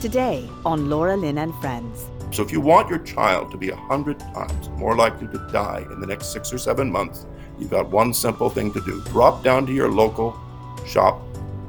[0.00, 2.06] Today on Laura Lynn and Friends.
[2.30, 5.84] So if you want your child to be a hundred times more likely to die
[5.90, 7.26] in the next six or seven months,
[7.58, 9.02] you've got one simple thing to do.
[9.06, 10.38] Drop down to your local
[10.86, 11.20] shop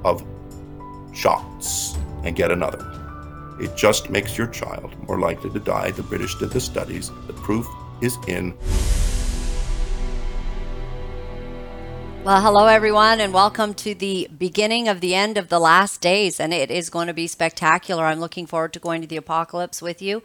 [0.05, 0.23] of
[1.11, 2.85] shots and get another.
[3.59, 5.89] It just makes your child more likely to die.
[5.89, 7.11] The British did the studies.
[7.25, 7.67] The proof
[7.99, 8.55] is in.
[12.21, 16.37] Well, hello, everyone, and welcome to the beginning of the end of the last days.
[16.37, 18.03] And it is going to be spectacular.
[18.03, 20.21] I'm looking forward to going to the apocalypse with you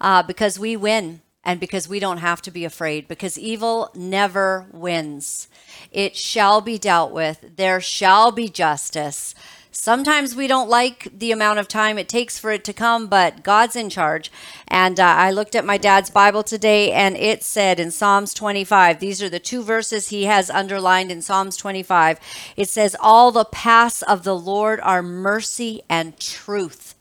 [0.00, 4.66] uh, because we win and because we don't have to be afraid, because evil never
[4.72, 5.46] wins.
[5.92, 9.32] It shall be dealt with, there shall be justice.
[9.78, 13.42] Sometimes we don't like the amount of time it takes for it to come, but
[13.42, 14.32] God's in charge.
[14.66, 18.98] And uh, I looked at my dad's Bible today, and it said in Psalms 25,
[18.98, 22.18] these are the two verses he has underlined in Psalms 25.
[22.56, 26.94] It says, All the paths of the Lord are mercy and truth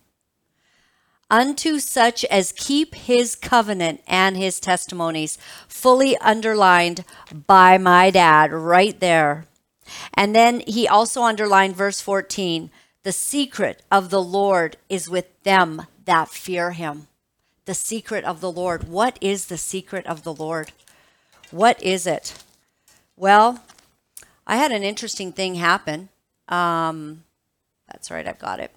[1.31, 7.03] unto such as keep his covenant and his testimonies, fully underlined
[7.47, 9.45] by my dad right there.
[10.13, 12.71] And then he also underlined verse 14
[13.03, 17.07] the secret of the Lord is with them that fear him.
[17.65, 18.87] The secret of the Lord.
[18.87, 20.71] What is the secret of the Lord?
[21.51, 22.33] What is it?
[23.15, 23.63] Well,
[24.47, 26.09] I had an interesting thing happen.
[26.49, 27.23] Um,
[27.91, 28.71] that's right, I've got it.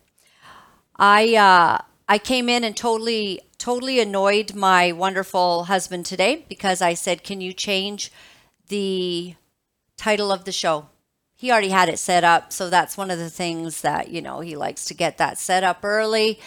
[0.97, 6.95] I uh, I came in and totally totally annoyed my wonderful husband today because I
[6.95, 8.13] said, "Can you change
[8.69, 9.37] the
[9.97, 10.89] title of the show?"
[11.39, 12.53] He already had it set up.
[12.53, 15.63] So that's one of the things that, you know, he likes to get that set
[15.63, 16.41] up early.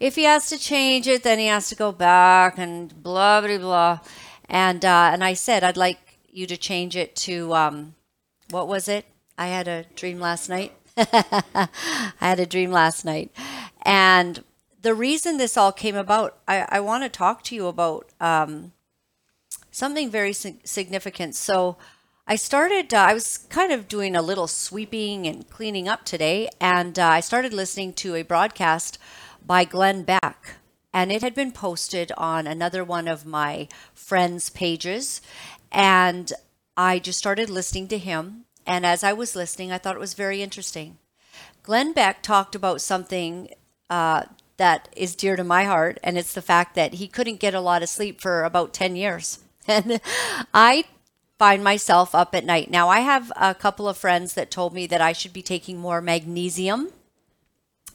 [0.00, 3.58] If he has to change it, then he has to go back and blah, blah,
[3.58, 3.98] blah.
[4.48, 5.98] And, uh, and I said, I'd like
[6.30, 7.94] you to change it to, um,
[8.48, 9.04] what was it?
[9.36, 10.72] I had a dream last night.
[10.96, 11.68] I
[12.16, 13.30] had a dream last night.
[13.82, 14.42] And
[14.80, 18.72] the reason this all came about, I, I want to talk to you about um,
[19.70, 21.34] something very significant.
[21.34, 21.76] So,
[22.30, 26.50] I started, uh, I was kind of doing a little sweeping and cleaning up today,
[26.60, 28.98] and uh, I started listening to a broadcast
[29.46, 30.58] by Glenn Beck.
[30.92, 35.22] And it had been posted on another one of my friends' pages.
[35.72, 36.30] And
[36.76, 38.44] I just started listening to him.
[38.66, 40.98] And as I was listening, I thought it was very interesting.
[41.62, 43.48] Glenn Beck talked about something
[43.88, 44.24] uh,
[44.58, 47.60] that is dear to my heart, and it's the fact that he couldn't get a
[47.60, 49.38] lot of sleep for about 10 years.
[49.70, 50.00] And
[50.54, 50.84] I
[51.38, 52.70] find myself up at night.
[52.70, 55.78] Now, I have a couple of friends that told me that I should be taking
[55.78, 56.92] more magnesium.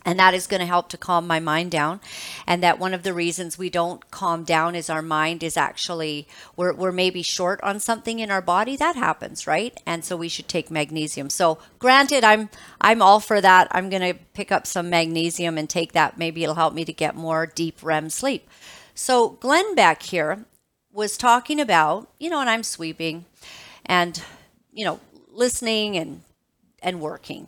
[0.05, 2.01] And that is going to help to calm my mind down.
[2.45, 6.27] And that one of the reasons we don't calm down is our mind is actually,
[6.57, 8.75] we're, we're maybe short on something in our body.
[8.75, 9.81] That happens, right?
[9.85, 11.29] And so we should take magnesium.
[11.29, 12.49] So granted, I'm,
[12.81, 13.69] I'm all for that.
[13.71, 16.17] I'm going to pick up some magnesium and take that.
[16.17, 18.49] Maybe it'll help me to get more deep REM sleep.
[18.93, 20.45] So Glenn Beck here
[20.93, 23.25] was talking about, you know, and I'm sweeping
[23.85, 24.21] and,
[24.73, 24.99] you know,
[25.31, 26.21] listening and
[26.81, 27.47] and working.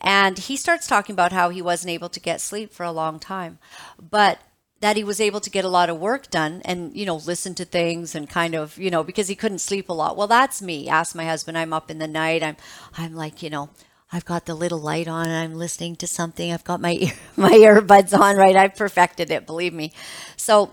[0.00, 3.18] And he starts talking about how he wasn't able to get sleep for a long
[3.18, 3.58] time,
[4.00, 4.38] but
[4.80, 7.54] that he was able to get a lot of work done and you know listen
[7.54, 10.16] to things and kind of you know because he couldn't sleep a lot.
[10.16, 10.88] Well that's me.
[10.88, 11.56] Ask my husband.
[11.58, 12.42] I'm up in the night.
[12.42, 12.56] I'm
[12.96, 13.70] i'm like you know
[14.12, 16.52] i've got the little light on and i'm listening to something.
[16.52, 18.56] I've got my ear, my earbuds on right?
[18.56, 19.92] I've perfected it believe me.
[20.36, 20.70] So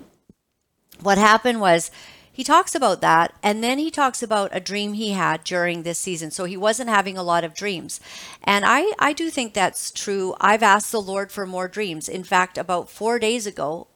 [1.01, 1.91] what happened was
[2.33, 5.99] he talks about that and then he talks about a dream he had during this
[5.99, 6.31] season.
[6.31, 8.01] So he wasn't having a lot of dreams.
[8.43, 10.35] And i i do think that's true.
[10.41, 12.09] I've asked the lord for more dreams.
[12.09, 13.87] In fact about 4 days ago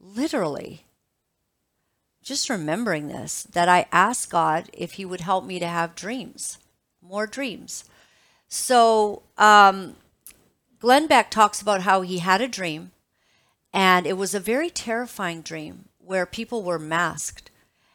[0.00, 0.84] literally
[2.22, 6.58] just remembering this that i asked god if he would help me to have dreams
[7.00, 7.84] more dreams.
[8.48, 9.96] So um
[10.80, 12.90] glenn beck talks about how he had a dream
[13.72, 17.50] and it was a very terrifying dream where people were masked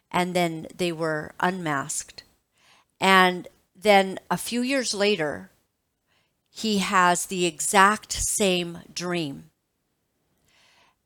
[0.10, 2.24] and then they were unmasked.
[3.00, 5.52] And then a few years later,
[6.50, 9.52] he has the exact same dream.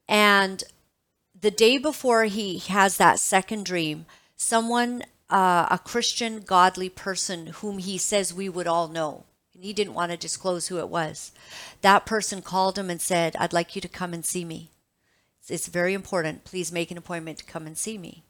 [0.08, 0.63] And
[1.38, 4.06] the day before he has that second dream,
[4.38, 9.74] someone, uh, a Christian, godly person whom he says we would all know, and he
[9.74, 11.34] didn't want to disclose who it was,
[11.81, 14.69] that person called him and said, I'd like you to come and see me.
[15.50, 16.44] It's very important.
[16.44, 18.24] Please make an appointment to come and see me.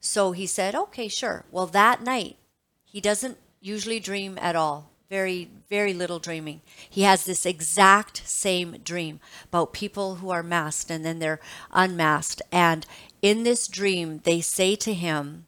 [0.00, 1.44] So he said, okay, sure.
[1.50, 2.36] Well, that night,
[2.84, 4.90] he doesn't usually dream at all.
[5.08, 6.60] Very, very little dreaming.
[6.88, 11.40] He has this exact same dream about people who are masked and then they're
[11.72, 12.42] unmasked.
[12.50, 12.86] And
[13.22, 15.46] in this dream, they say to him,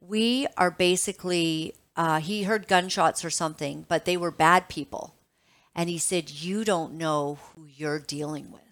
[0.00, 5.14] We are basically, uh, he heard gunshots or something, but they were bad people.
[5.74, 8.67] And he said, You don't know who you're dealing with.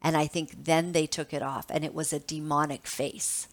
[0.00, 3.48] And I think then they took it off, and it was a demonic face.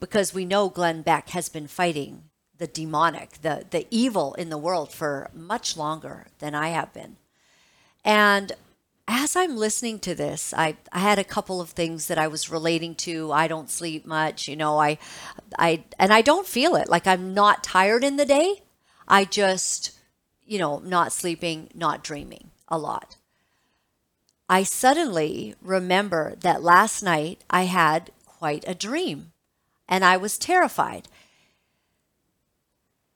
[0.00, 2.24] Because we know Glenn Beck has been fighting
[2.58, 7.16] the demonic, the, the evil in the world for much longer than I have been.
[8.04, 8.52] And
[9.08, 12.50] as I'm listening to this, I, I had a couple of things that I was
[12.50, 13.30] relating to.
[13.30, 14.98] I don't sleep much, you know, I
[15.58, 16.88] I and I don't feel it.
[16.88, 18.62] Like I'm not tired in the day.
[19.06, 19.92] I just,
[20.44, 23.15] you know, not sleeping, not dreaming a lot.
[24.48, 29.32] I suddenly remember that last night I had quite a dream
[29.88, 31.08] and I was terrified.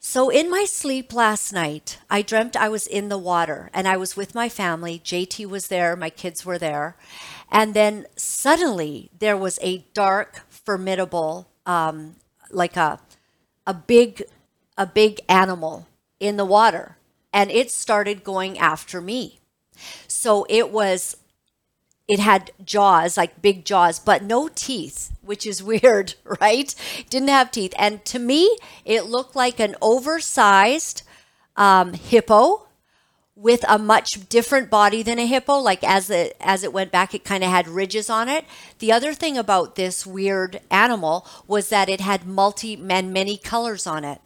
[0.03, 3.99] So, in my sleep last night, I dreamt I was in the water and I
[3.99, 4.99] was with my family.
[4.99, 6.97] JT was there, my kids were there.
[7.53, 12.17] And then suddenly there was a dark, formidable, um,
[12.51, 12.99] like a,
[13.67, 14.23] a big,
[14.79, 15.87] a big animal
[16.19, 16.97] in the water.
[17.33, 19.39] And it started going after me.
[20.09, 21.17] So it was
[22.11, 26.75] it had jaws, like big jaws, but no teeth, which is weird, right?
[27.09, 27.73] Didn't have teeth.
[27.79, 31.03] And to me, it looked like an oversized
[31.57, 32.67] um, hippo
[33.37, 35.55] with a much different body than a hippo.
[35.59, 38.45] Like as it as it went back, it kind of had ridges on it.
[38.81, 43.87] The other thing about this weird animal was that it had multi and many colors
[43.87, 44.21] on it.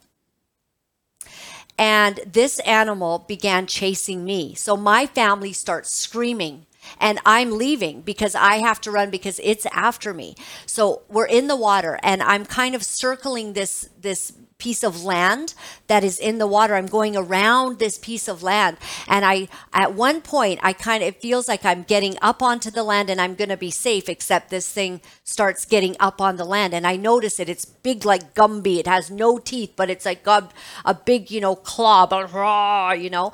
[1.76, 4.54] And this animal began chasing me.
[4.54, 6.66] So my family starts screaming
[6.98, 10.34] and I'm leaving because I have to run because it's after me.
[10.66, 15.54] So we're in the water and I'm kind of circling this this piece of land
[15.88, 16.74] that is in the water.
[16.74, 18.76] I'm going around this piece of land
[19.08, 22.70] and I at one point I kind of it feels like I'm getting up onto
[22.70, 26.36] the land and I'm going to be safe except this thing starts getting up on
[26.36, 28.78] the land and I notice it it's big like Gumby.
[28.78, 30.48] It has no teeth but it's like a,
[30.84, 33.32] a big, you know, claw, you know.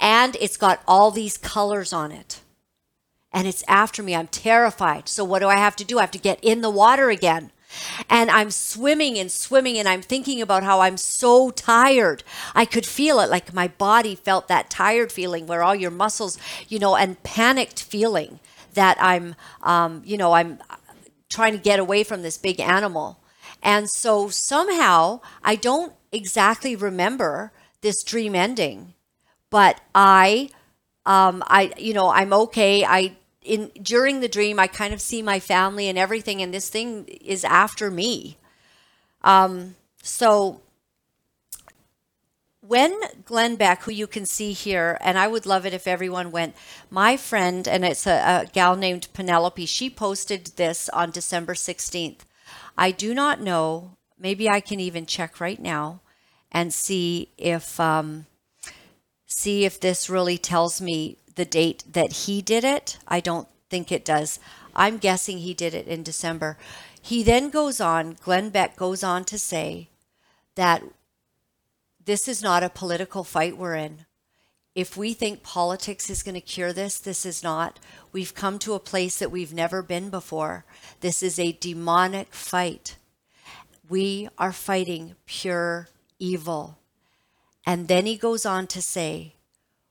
[0.00, 2.40] And it's got all these colors on it
[3.32, 4.14] and it's after me.
[4.14, 5.08] I'm terrified.
[5.08, 5.98] So what do I have to do?
[5.98, 7.52] I have to get in the water again.
[8.08, 12.24] And I'm swimming and swimming, and I'm thinking about how I'm so tired.
[12.54, 16.38] I could feel it, like my body felt that tired feeling where all your muscles,
[16.68, 18.40] you know, and panicked feeling
[18.72, 20.60] that I'm, um, you know, I'm
[21.28, 23.20] trying to get away from this big animal.
[23.62, 28.94] And so somehow I don't exactly remember this dream ending,
[29.50, 30.48] but I
[31.08, 32.84] um, I, you know, I'm okay.
[32.84, 36.68] I, in during the dream, I kind of see my family and everything, and this
[36.68, 38.36] thing is after me.
[39.22, 40.60] Um, so
[42.60, 42.94] when
[43.24, 46.54] Glenn Beck, who you can see here, and I would love it if everyone went,
[46.90, 52.20] my friend, and it's a, a gal named Penelope, she posted this on December 16th.
[52.76, 56.02] I do not know, maybe I can even check right now
[56.52, 58.26] and see if um,
[59.28, 62.98] see if this really tells me the date that he did it.
[63.06, 64.40] I don't think it does.
[64.74, 66.58] I'm guessing he did it in December.
[67.00, 69.88] He then goes on, Glenn Beck goes on to say
[70.56, 70.82] that
[72.04, 74.06] this is not a political fight we're in.
[74.74, 77.78] If we think politics is going to cure this, this is not.
[78.12, 80.64] We've come to a place that we've never been before.
[81.00, 82.96] This is a demonic fight.
[83.88, 85.88] We are fighting pure
[86.18, 86.78] evil.
[87.68, 89.34] And then he goes on to say,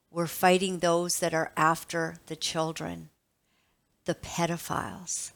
[0.10, 3.10] We're fighting those that are after the children,
[4.06, 5.32] the pedophiles.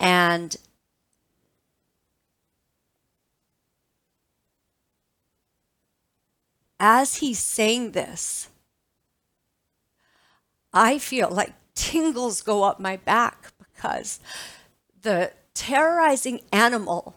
[0.00, 0.56] And
[6.80, 8.48] as he's saying this,
[10.72, 14.18] I feel like tingles go up my back because
[15.02, 17.16] the terrorizing animal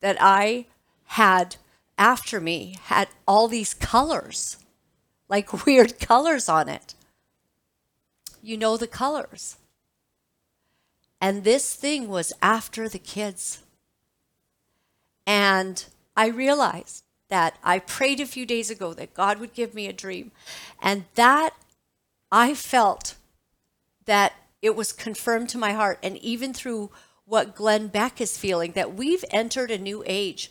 [0.00, 0.66] that I
[1.06, 1.56] had
[1.98, 4.56] after me had all these colors,
[5.28, 6.94] like weird colors on it.
[8.42, 9.56] You know the colors.
[11.20, 13.60] And this thing was after the kids.
[15.24, 15.84] And
[16.16, 19.92] I realized that I prayed a few days ago that God would give me a
[19.92, 20.32] dream.
[20.82, 21.54] And that
[22.32, 23.14] I felt
[24.04, 26.00] that it was confirmed to my heart.
[26.02, 26.90] And even through
[27.24, 30.50] what Glenn Beck is feeling, that we've entered a new age.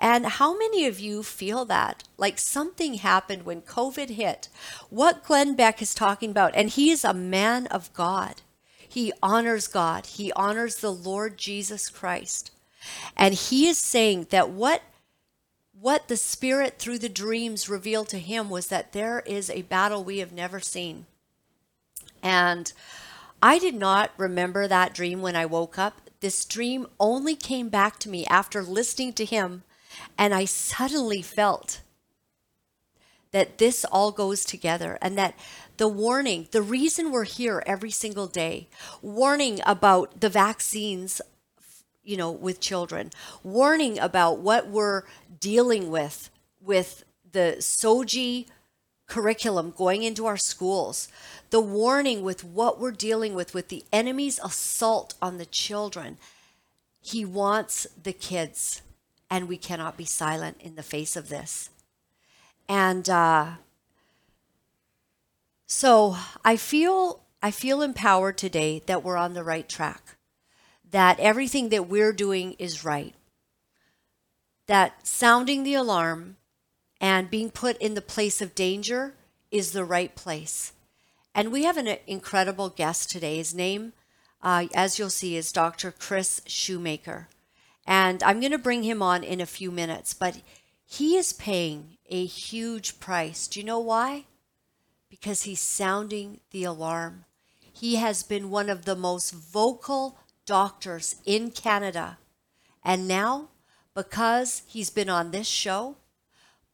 [0.00, 2.04] And how many of you feel that?
[2.16, 4.48] Like something happened when COVID hit.
[4.88, 8.36] What Glenn Beck is talking about, and he is a man of God.
[8.88, 12.50] He honors God, he honors the Lord Jesus Christ.
[13.14, 14.82] And he is saying that what
[15.78, 20.04] what the spirit through the dreams revealed to him was that there is a battle
[20.04, 21.06] we have never seen.
[22.22, 22.70] And
[23.42, 26.02] I did not remember that dream when I woke up.
[26.20, 29.62] This dream only came back to me after listening to him
[30.18, 31.80] and I suddenly felt
[33.32, 35.34] that this all goes together and that
[35.76, 38.68] the warning, the reason we're here every single day,
[39.00, 41.20] warning about the vaccines,
[42.02, 43.10] you know, with children,
[43.42, 45.02] warning about what we're
[45.38, 46.30] dealing with
[46.60, 48.46] with the SOGI
[49.06, 51.08] curriculum going into our schools,
[51.50, 56.16] the warning with what we're dealing with with the enemy's assault on the children.
[57.00, 58.82] He wants the kids,
[59.30, 61.70] and we cannot be silent in the face of this.
[62.68, 63.52] And uh,
[65.66, 70.16] so I feel I feel empowered today that we're on the right track,
[70.90, 73.14] that everything that we're doing is right,
[74.66, 76.36] that sounding the alarm
[77.00, 79.14] and being put in the place of danger
[79.50, 80.72] is the right place.
[81.34, 83.36] And we have an incredible guest today.
[83.38, 83.94] His name,
[84.42, 85.92] uh, as you'll see, is Dr.
[85.92, 87.28] Chris Shoemaker.
[87.90, 90.40] And I'm going to bring him on in a few minutes, but
[90.86, 93.48] he is paying a huge price.
[93.48, 94.26] Do you know why?
[95.08, 97.24] Because he's sounding the alarm.
[97.72, 102.18] He has been one of the most vocal doctors in Canada.
[102.84, 103.48] And now,
[103.92, 105.96] because he's been on this show,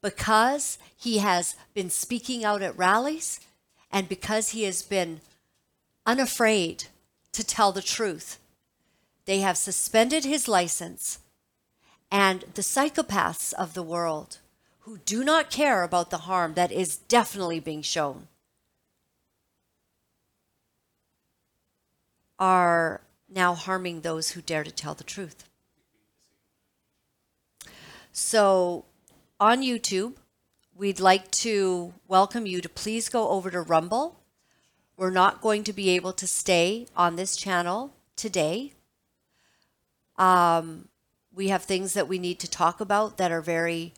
[0.02, 3.40] because he has been speaking out at rallies
[3.90, 5.22] and because he has been
[6.04, 6.84] unafraid
[7.32, 8.38] to tell the truth.
[9.26, 11.18] They have suspended his license,
[12.10, 14.38] and the psychopaths of the world
[14.80, 18.28] who do not care about the harm that is definitely being shown
[22.38, 25.48] are now harming those who dare to tell the truth.
[28.12, 28.84] So
[29.40, 30.14] on YouTube,
[30.76, 34.20] we'd like to welcome you to please go over to Rumble.
[34.96, 38.72] We're not going to be able to stay on this channel today.
[40.18, 40.88] Um,
[41.34, 43.92] we have things that we need to talk about that are very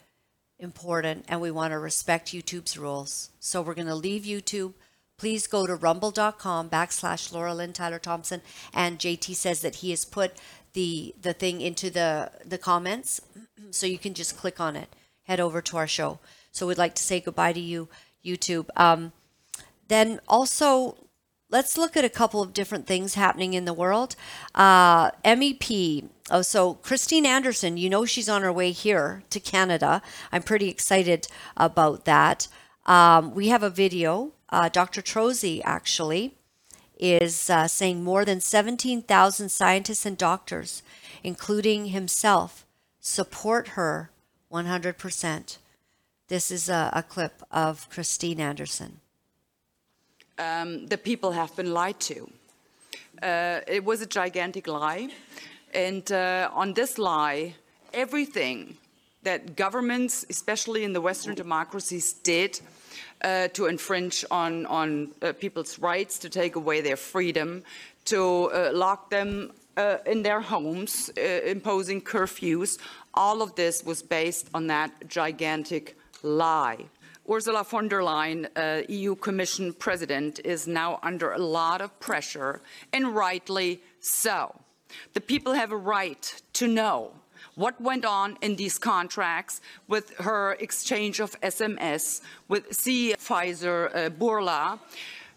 [0.58, 3.30] important, and we want to respect YouTube's rules.
[3.38, 4.74] So we're going to leave YouTube.
[5.16, 8.42] Please go to rumble.com backslash Laura Lynn Tyler Thompson.
[8.72, 10.32] And JT says that he has put
[10.74, 13.20] the the thing into the the comments,
[13.70, 14.88] so you can just click on it
[15.28, 16.18] head over to our show.
[16.50, 17.88] So we'd like to say goodbye to you,
[18.24, 18.68] YouTube.
[18.74, 19.12] Um,
[19.86, 20.96] then also,
[21.50, 24.16] let's look at a couple of different things happening in the world.
[24.54, 26.08] Uh, MEP.
[26.30, 30.02] Oh, so Christine Anderson, you know she's on her way here to Canada.
[30.30, 32.48] I'm pretty excited about that.
[32.86, 34.32] Um, we have a video.
[34.50, 35.02] Uh, Dr.
[35.02, 36.34] Trozzi actually
[36.98, 40.82] is uh, saying more than 17,000 scientists and doctors,
[41.22, 42.66] including himself,
[43.00, 44.10] support her
[44.52, 45.58] 100%.
[46.28, 49.00] This is a, a clip of Christine Anderson.
[50.38, 52.30] Um, the people have been lied to.
[53.22, 55.08] Uh, it was a gigantic lie.
[55.74, 57.54] And uh, on this lie,
[57.92, 58.76] everything
[59.22, 62.60] that governments, especially in the Western democracies, did
[63.22, 67.62] uh, to infringe on, on uh, people's rights, to take away their freedom,
[68.04, 72.78] to uh, lock them uh, in their homes, imposing curfews,
[73.14, 76.84] all of this was based on that gigantic lie.
[77.28, 82.62] Ursula von der Leyen, uh, EU Commission President, is now under a lot of pressure,
[82.94, 84.54] and rightly so.
[85.12, 87.12] The people have a right to know
[87.54, 94.08] what went on in these contracts with her exchange of SMS with CEO Pfizer uh,
[94.08, 94.78] Bourla.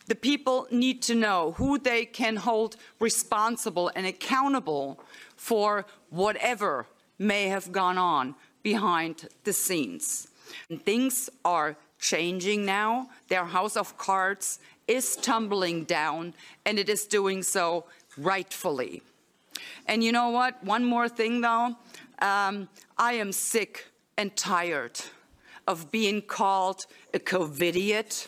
[0.05, 5.03] The people need to know who they can hold responsible and accountable
[5.35, 6.85] for whatever
[7.19, 10.29] may have gone on behind the scenes.
[10.83, 13.09] Things are changing now.
[13.27, 16.33] Their house of cards is tumbling down,
[16.65, 17.85] and it is doing so
[18.17, 19.01] rightfully.
[19.87, 20.63] And you know what?
[20.63, 21.75] One more thing, though.
[22.19, 24.99] Um, I am sick and tired
[25.67, 28.27] of being called a COVIDiot.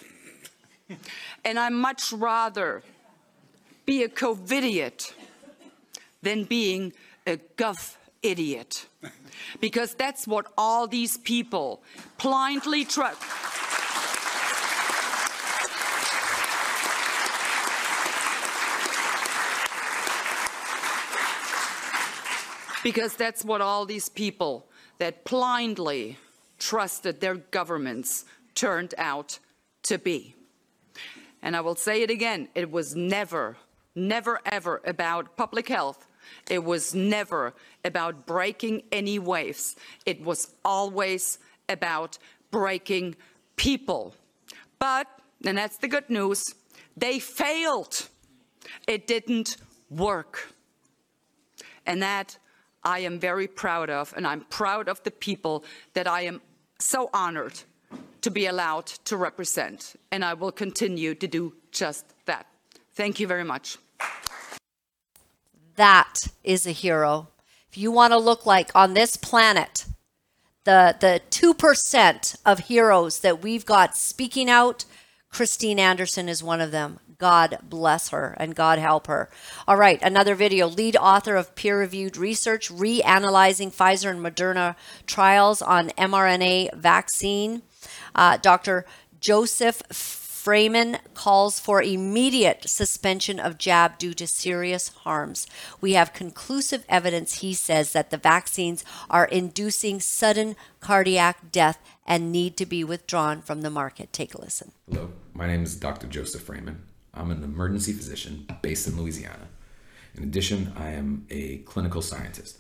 [1.46, 2.84] and I much rather
[3.86, 5.14] be a COVIDiot
[6.22, 6.94] than being
[7.28, 8.88] a Gov idiot.
[9.60, 11.84] Because that's what all these people
[12.18, 13.22] blindly trust.
[22.84, 24.68] because that's what all these people
[25.00, 26.18] that blindly
[26.60, 29.40] trusted their governments turned out
[29.84, 30.36] to be.
[31.42, 33.58] And I will say it again, it was never,
[33.96, 36.06] never ever about public health.
[36.50, 37.54] It was never
[37.84, 39.76] about breaking any waves.
[40.06, 41.40] It was always
[41.70, 42.18] about
[42.52, 43.16] breaking
[43.56, 44.16] people.
[44.80, 45.08] But,
[45.46, 46.44] and that's the good news,
[46.96, 48.10] they failed.
[48.88, 49.58] It didn't
[49.90, 50.54] work.
[51.86, 52.38] And that
[52.84, 55.64] I am very proud of, and I'm proud of the people
[55.94, 56.42] that I am
[56.80, 57.60] so honored
[58.22, 62.48] to be allowed to represent, and I will continue to do just that.
[62.94, 63.78] Thank you very much.
[65.76, 67.30] That is a hero.
[67.70, 69.86] If you want to look like on this planet,
[70.64, 74.86] the the 2% of heroes that we've got speaking out,
[75.30, 77.00] Christine Anderson is one of them.
[77.18, 79.30] God bless her and God help her.
[79.68, 80.68] All right, another video.
[80.68, 84.76] Lead author of peer reviewed research reanalyzing Pfizer and Moderna
[85.08, 87.64] trials on mRNA vaccine.
[88.14, 88.86] Uh, Dr.
[89.20, 89.82] Joseph
[90.44, 95.48] Fraiman calls for immediate suspension of jab due to serious harms.
[95.80, 102.30] We have conclusive evidence, he says, that the vaccines are inducing sudden cardiac death and
[102.30, 104.12] need to be withdrawn from the market.
[104.12, 104.74] Take a listen.
[104.92, 106.08] Hello, my name is Dr.
[106.08, 106.80] Joseph Fraiman.
[107.14, 109.48] I'm an emergency physician based in Louisiana.
[110.14, 112.60] In addition, I am a clinical scientist.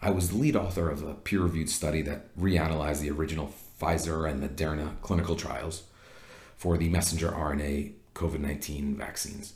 [0.00, 4.26] I was the lead author of a peer reviewed study that reanalyzed the original Pfizer
[4.26, 5.82] and Moderna clinical trials
[6.64, 9.52] for the messenger RNA COVID 19 vaccines.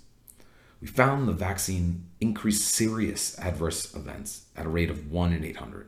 [0.78, 5.86] We found the vaccine increased serious adverse events at a rate of 1 in 800.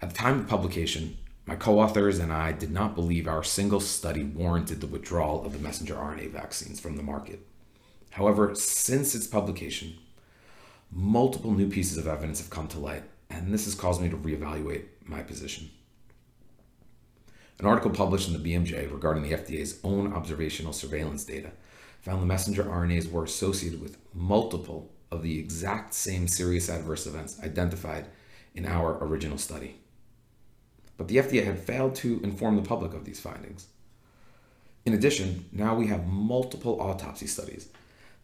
[0.00, 3.80] At the time of publication, my co authors and I did not believe our single
[3.80, 7.44] study warranted the withdrawal of the messenger RNA vaccines from the market.
[8.10, 9.98] However, since its publication,
[10.92, 14.16] multiple new pieces of evidence have come to light, and this has caused me to
[14.16, 15.70] reevaluate my position.
[17.62, 21.52] An article published in the BMJ regarding the FDA's own observational surveillance data
[22.00, 27.38] found the messenger RNAs were associated with multiple of the exact same serious adverse events
[27.40, 28.08] identified
[28.56, 29.76] in our original study.
[30.96, 33.68] But the FDA had failed to inform the public of these findings.
[34.84, 37.68] In addition, now we have multiple autopsy studies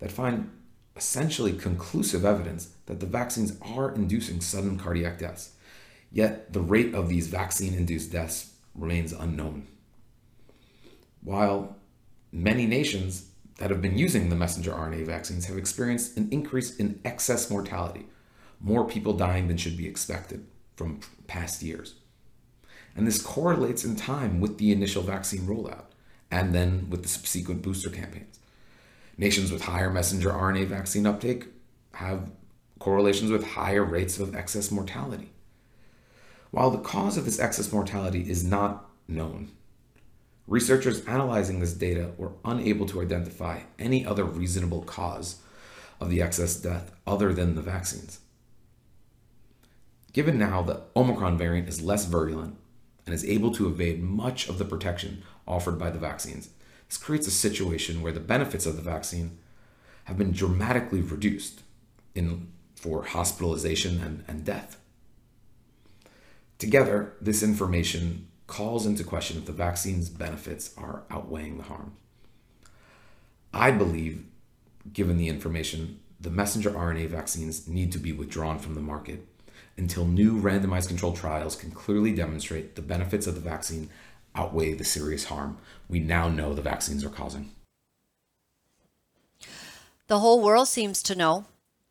[0.00, 0.50] that find
[0.96, 5.52] essentially conclusive evidence that the vaccines are inducing sudden cardiac deaths.
[6.10, 9.66] Yet the rate of these vaccine induced deaths remains unknown.
[11.22, 11.76] While
[12.32, 17.00] many nations that have been using the messenger RNA vaccines have experienced an increase in
[17.04, 18.06] excess mortality,
[18.60, 21.94] more people dying than should be expected from past years.
[22.96, 25.84] And this correlates in time with the initial vaccine rollout
[26.30, 28.38] and then with the subsequent booster campaigns.
[29.16, 31.46] Nations with higher messenger RNA vaccine uptake
[31.94, 32.30] have
[32.78, 35.30] correlations with higher rates of excess mortality.
[36.50, 39.50] While the cause of this excess mortality is not known,
[40.46, 45.40] researchers analyzing this data were unable to identify any other reasonable cause
[46.00, 48.20] of the excess death other than the vaccines.
[50.12, 52.56] Given now the Omicron variant is less virulent
[53.04, 56.50] and is able to evade much of the protection offered by the vaccines,
[56.88, 59.38] this creates a situation where the benefits of the vaccine
[60.04, 61.60] have been dramatically reduced
[62.14, 64.80] in, for hospitalization and, and death.
[66.58, 71.92] Together, this information calls into question if the vaccine's benefits are outweighing the harm.
[73.52, 74.24] I believe,
[74.92, 79.26] given the information, the messenger RNA vaccines need to be withdrawn from the market
[79.76, 83.88] until new randomized controlled trials can clearly demonstrate the benefits of the vaccine
[84.34, 85.56] outweigh the serious harm
[85.88, 87.52] we now know the vaccines are causing.
[90.08, 91.44] The whole world seems to know.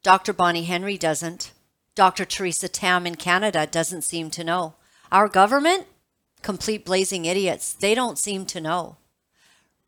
[0.04, 0.34] Dr.
[0.34, 1.52] Bonnie Henry doesn't.
[1.98, 2.26] Dr.
[2.26, 4.76] Theresa Tam in Canada doesn't seem to know.
[5.12, 5.88] Our government,
[6.44, 8.98] complete blazing idiots, they don't seem to know.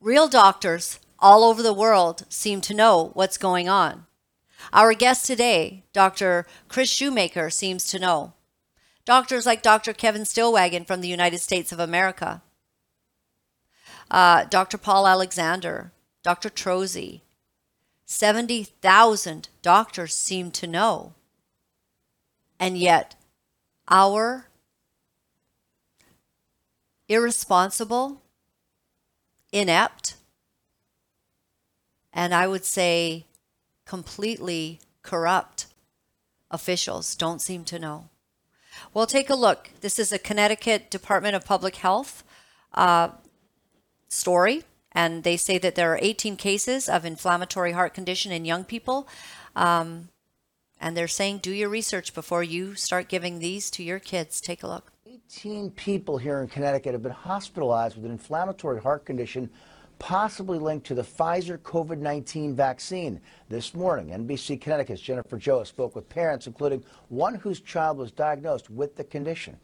[0.02, 4.08] Real doctors all over the world seem to know what's going on.
[4.74, 6.48] Our guest today, Dr.
[6.68, 8.34] Chris Shoemaker, seems to know.
[9.06, 9.94] Doctors like Dr.
[9.94, 12.42] Kevin Stillwagon from the United States of America,
[14.10, 14.80] uh, Dr.
[14.80, 15.92] Paul Alexander,
[16.24, 16.50] Dr.
[16.50, 17.22] Trozzi,
[18.08, 21.14] 70,000 doctors seem to know.
[22.60, 23.16] And yet,
[23.88, 24.48] our
[27.08, 28.22] irresponsible,
[29.52, 30.16] inept,
[32.14, 33.26] and I would say
[33.86, 35.68] completely corrupt
[36.52, 38.10] officials don't seem to know.
[38.94, 39.72] Well, take a look.
[39.82, 42.24] This is a Connecticut Department of Public Health
[42.74, 43.10] uh,
[44.08, 48.64] story, and they say that there are 18 cases of inflammatory heart condition in young
[48.64, 49.08] people.
[49.56, 50.10] Um,
[50.80, 54.42] and they're saying do your research before you start giving these to your kids.
[54.42, 54.92] Take a look.
[55.06, 59.50] 18 people here in Connecticut have been hospitalized with an inflammatory heart condition
[60.00, 63.22] possibly linked to the Pfizer COVID 19 vaccine.
[63.50, 68.70] This morning, NBC Connecticut's Jennifer Joe spoke with parents, including one whose child was diagnosed
[68.70, 69.58] with the condition.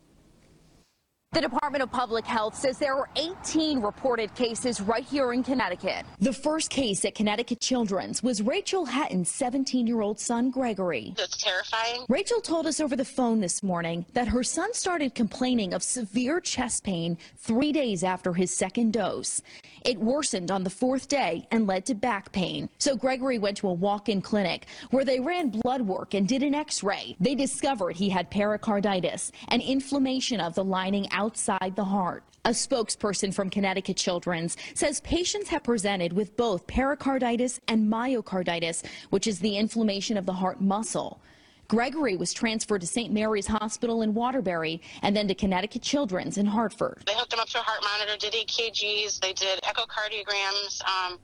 [1.36, 6.06] The Department of Public Health says there are 18 reported cases right here in Connecticut.
[6.20, 11.14] The first case at Connecticut Children's was Rachel Hatton's 17 year old son, Gregory.
[11.18, 12.06] It's terrifying.
[12.08, 16.40] Rachel told us over the phone this morning that her son started complaining of severe
[16.40, 19.42] chest pain three days after his second dose.
[19.84, 22.70] It worsened on the fourth day and led to back pain.
[22.80, 26.42] So Gregory went to a walk in clinic where they ran blood work and did
[26.44, 27.16] an x ray.
[27.20, 32.24] They discovered he had pericarditis, an inflammation of the lining outside the heart.
[32.46, 39.26] A spokesperson from Connecticut Children's says patients have presented with both pericarditis and myocarditis, which
[39.26, 41.20] is the inflammation of the heart muscle.
[41.68, 43.12] Gregory was transferred to St.
[43.12, 47.02] Mary's Hospital in Waterbury and then to Connecticut Children's in Hartford.
[47.08, 50.84] They hooked him up to a heart monitor, did EKGs, they did echocardiograms.
[50.86, 51.18] Um,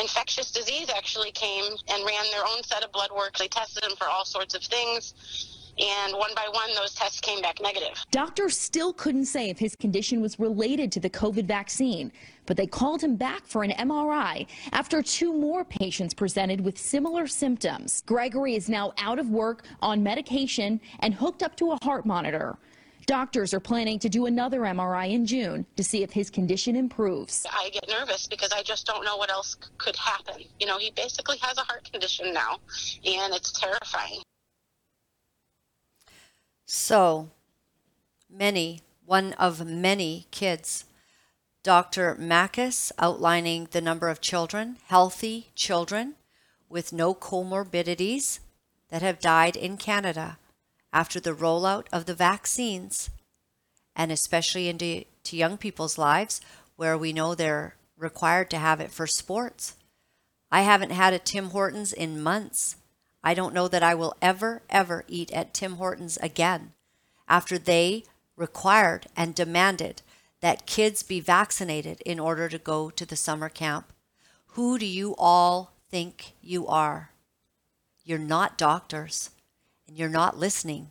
[0.00, 3.36] infectious disease actually came and ran their own set of blood work.
[3.36, 5.12] They tested him for all sorts of things.
[5.78, 8.04] And one by one, those tests came back negative.
[8.10, 12.12] Doctors still couldn't say if his condition was related to the COVID vaccine,
[12.46, 17.26] but they called him back for an MRI after two more patients presented with similar
[17.26, 18.02] symptoms.
[18.06, 22.56] Gregory is now out of work, on medication, and hooked up to a heart monitor.
[23.06, 27.46] Doctors are planning to do another MRI in June to see if his condition improves.
[27.50, 30.44] I get nervous because I just don't know what else could happen.
[30.58, 32.60] You know, he basically has a heart condition now,
[33.04, 34.22] and it's terrifying.
[36.66, 37.30] So
[38.30, 40.84] many, one of many kids.
[41.62, 42.14] Dr.
[42.16, 46.14] Makis outlining the number of children, healthy children
[46.68, 48.40] with no comorbidities
[48.88, 50.38] that have died in Canada
[50.92, 53.10] after the rollout of the vaccines,
[53.96, 56.40] and especially into to young people's lives
[56.76, 59.76] where we know they're required to have it for sports.
[60.50, 62.76] I haven't had a Tim Hortons in months.
[63.26, 66.74] I don't know that I will ever, ever eat at Tim Hortons again
[67.26, 68.04] after they
[68.36, 70.02] required and demanded
[70.40, 73.90] that kids be vaccinated in order to go to the summer camp.
[74.48, 77.12] Who do you all think you are?
[78.04, 79.30] You're not doctors,
[79.88, 80.90] and you're not listening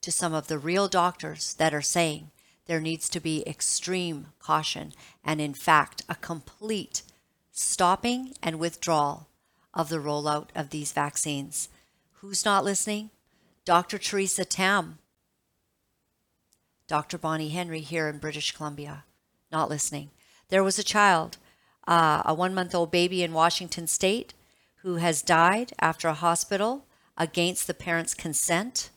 [0.00, 2.30] to some of the real doctors that are saying
[2.66, 4.92] there needs to be extreme caution
[5.24, 7.02] and, in fact, a complete
[7.50, 9.26] stopping and withdrawal
[9.74, 11.68] of the rollout of these vaccines.
[12.20, 13.10] Who's not listening?
[13.64, 13.98] Dr.
[13.98, 14.98] Theresa Tam,
[16.86, 17.18] Dr.
[17.18, 19.04] Bonnie Henry here in British Columbia,
[19.50, 20.10] not listening.
[20.48, 21.38] There was a child,
[21.88, 24.34] uh, a one month old baby in Washington state,
[24.82, 28.90] who has died after a hospital against the parents' consent,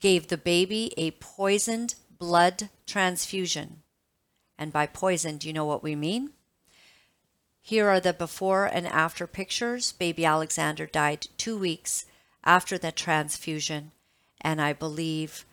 [0.00, 3.82] gave the baby a poisoned blood transfusion.
[4.58, 6.30] And by poisoned, you know what we mean?
[7.66, 9.90] Here are the before and after pictures.
[9.90, 12.06] Baby Alexander died two weeks
[12.44, 13.90] after the transfusion,
[14.40, 15.44] and I believe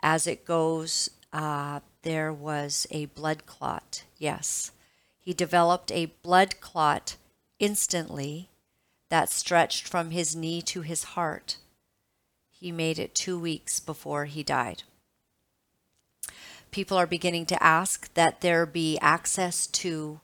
[0.00, 4.04] as it goes, uh, there was a blood clot.
[4.18, 4.72] Yes.
[5.18, 7.16] He developed a blood clot
[7.58, 8.50] instantly
[9.08, 11.56] that stretched from his knee to his heart.
[12.50, 14.82] He made it two weeks before he died.
[16.70, 20.20] People are beginning to ask that there be access to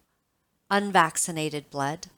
[0.70, 2.08] unvaccinated blood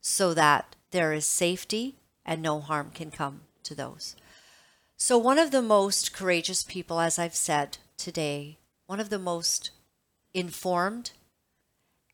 [0.00, 4.16] so that there is safety and no harm can come to those.
[4.96, 9.70] So, one of the most courageous people, as I've said today, one of the most
[10.34, 11.12] informed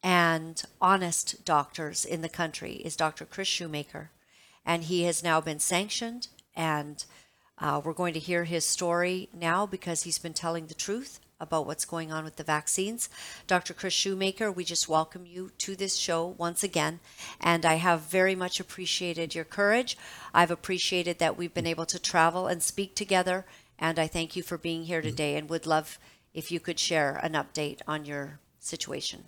[0.03, 3.25] and honest doctors in the country is Dr.
[3.25, 4.11] Chris Shoemaker.
[4.67, 7.05] And he has now been sanctioned, and
[7.59, 11.67] uh, we're going to hear his story now because he's been telling the truth about
[11.67, 13.09] what's going on with the vaccines.
[13.47, 13.73] Dr.
[13.73, 16.99] Chris Shoemaker, we just welcome you to this show once again.
[17.41, 19.97] And I have very much appreciated your courage.
[20.35, 23.45] I've appreciated that we've been able to travel and speak together.
[23.79, 25.99] And I thank you for being here today and would love
[26.33, 29.25] if you could share an update on your situation.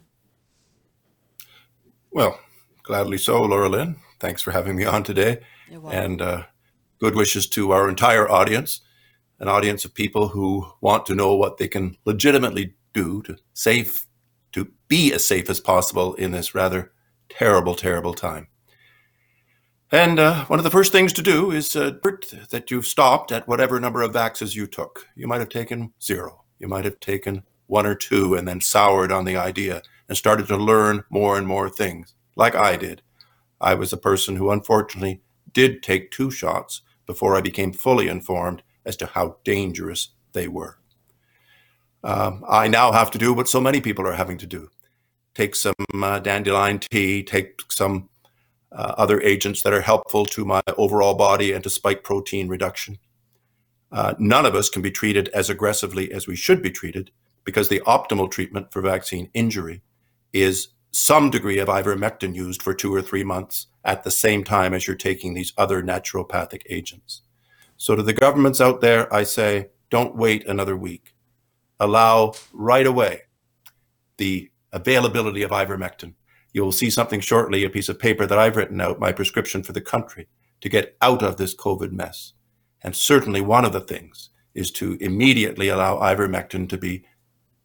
[2.11, 2.41] Well,
[2.83, 3.97] gladly so, Laura Lynn.
[4.19, 5.41] Thanks for having me on today.
[5.93, 6.45] And uh,
[6.99, 8.81] good wishes to our entire audience
[9.39, 14.07] an audience of people who want to know what they can legitimately do to safe
[14.53, 16.93] to be as safe as possible in this rather
[17.29, 18.49] terrible, terrible time.
[19.93, 21.93] And uh, one of the first things to do is uh,
[22.51, 25.07] that you've stopped at whatever number of vaxes you took.
[25.15, 26.45] You might have taken zero.
[26.59, 30.49] You might have taken one or two and then soured on the idea and started
[30.49, 33.03] to learn more and more things, like I did.
[33.61, 35.21] I was a person who unfortunately
[35.53, 40.79] did take two shots before I became fully informed as to how dangerous they were.
[42.05, 44.71] Um, I now have to do what so many people are having to do
[45.35, 48.09] take some uh, dandelion tea, take some
[48.73, 52.99] uh, other agents that are helpful to my overall body and to spike protein reduction.
[53.93, 57.11] Uh, none of us can be treated as aggressively as we should be treated
[57.45, 59.83] because the optimal treatment for vaccine injury
[60.33, 64.73] is some degree of ivermectin used for two or three months at the same time
[64.73, 67.23] as you're taking these other naturopathic agents.
[67.77, 71.15] So, to the governments out there, I say don't wait another week.
[71.79, 73.23] Allow right away
[74.17, 76.15] the availability of ivermectin.
[76.53, 79.63] You will see something shortly, a piece of paper that I've written out, my prescription
[79.63, 80.27] for the country
[80.63, 82.33] to get out of this COVID mess.
[82.83, 87.05] And certainly one of the things is to immediately allow ivermectin to be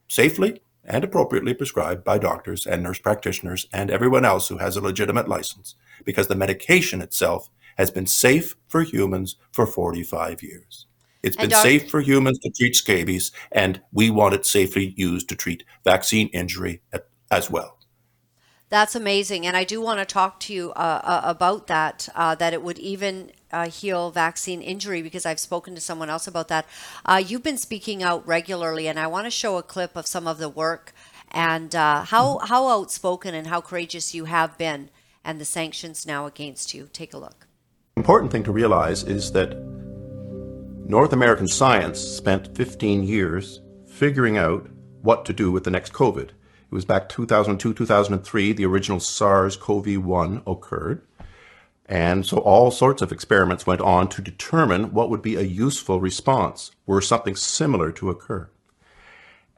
[0.10, 4.82] safely and appropriately prescribed by doctors and nurse practitioners and everyone else who has a
[4.82, 10.86] legitimate license, because the medication itself has been safe for humans for 45 years.
[11.24, 15.30] It's been doc- safe for humans to treat scabies, and we want it safely used
[15.30, 16.82] to treat vaccine injury
[17.30, 17.78] as well.
[18.70, 22.08] That's amazing, and I do want to talk to you uh, uh, about that.
[22.16, 26.26] Uh, that it would even uh, heal vaccine injury because I've spoken to someone else
[26.26, 26.66] about that.
[27.06, 30.26] Uh, you've been speaking out regularly, and I want to show a clip of some
[30.26, 30.94] of the work
[31.32, 34.90] and uh, how how outspoken and how courageous you have been,
[35.24, 36.90] and the sanctions now against you.
[36.94, 37.48] Take a look.
[37.98, 39.56] Important thing to realize is that
[40.86, 44.70] North American science spent 15 years figuring out
[45.02, 46.30] what to do with the next COVID.
[46.30, 51.02] It was back 2002, 2003, the original SARS CoV 1 occurred.
[51.86, 56.00] And so all sorts of experiments went on to determine what would be a useful
[56.00, 58.50] response were something similar to occur.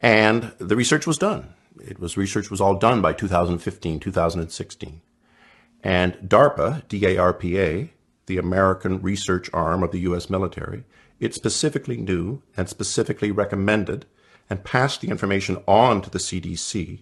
[0.02, 1.54] And the research was done.
[1.80, 5.02] It was research was all done by 2015, 2016.
[5.84, 7.94] And DARPA, D-A-R-P-A,
[8.26, 10.30] the American research arm of the U.S.
[10.30, 10.84] military,
[11.20, 14.06] it specifically knew and specifically recommended
[14.50, 17.02] and passed the information on to the CDC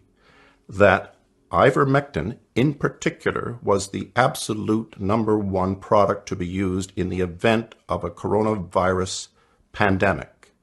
[0.70, 1.16] that
[1.52, 7.76] ivermectin in particular was the absolute number one product to be used in the event
[7.90, 9.28] of a coronavirus
[9.74, 10.54] pandemic.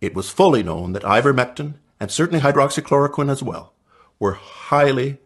[0.00, 3.74] It was fully known that ivermectin and certainly hydroxychloroquine as well
[4.18, 5.18] were highly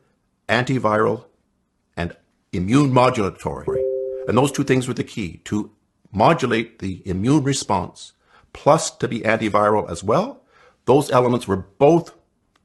[0.48, 1.24] antiviral
[1.96, 2.16] and
[2.52, 3.79] immune modulatory.
[4.30, 5.72] And those two things were the key to
[6.12, 8.12] modulate the immune response,
[8.52, 10.44] plus to be antiviral as well.
[10.84, 12.14] Those elements were both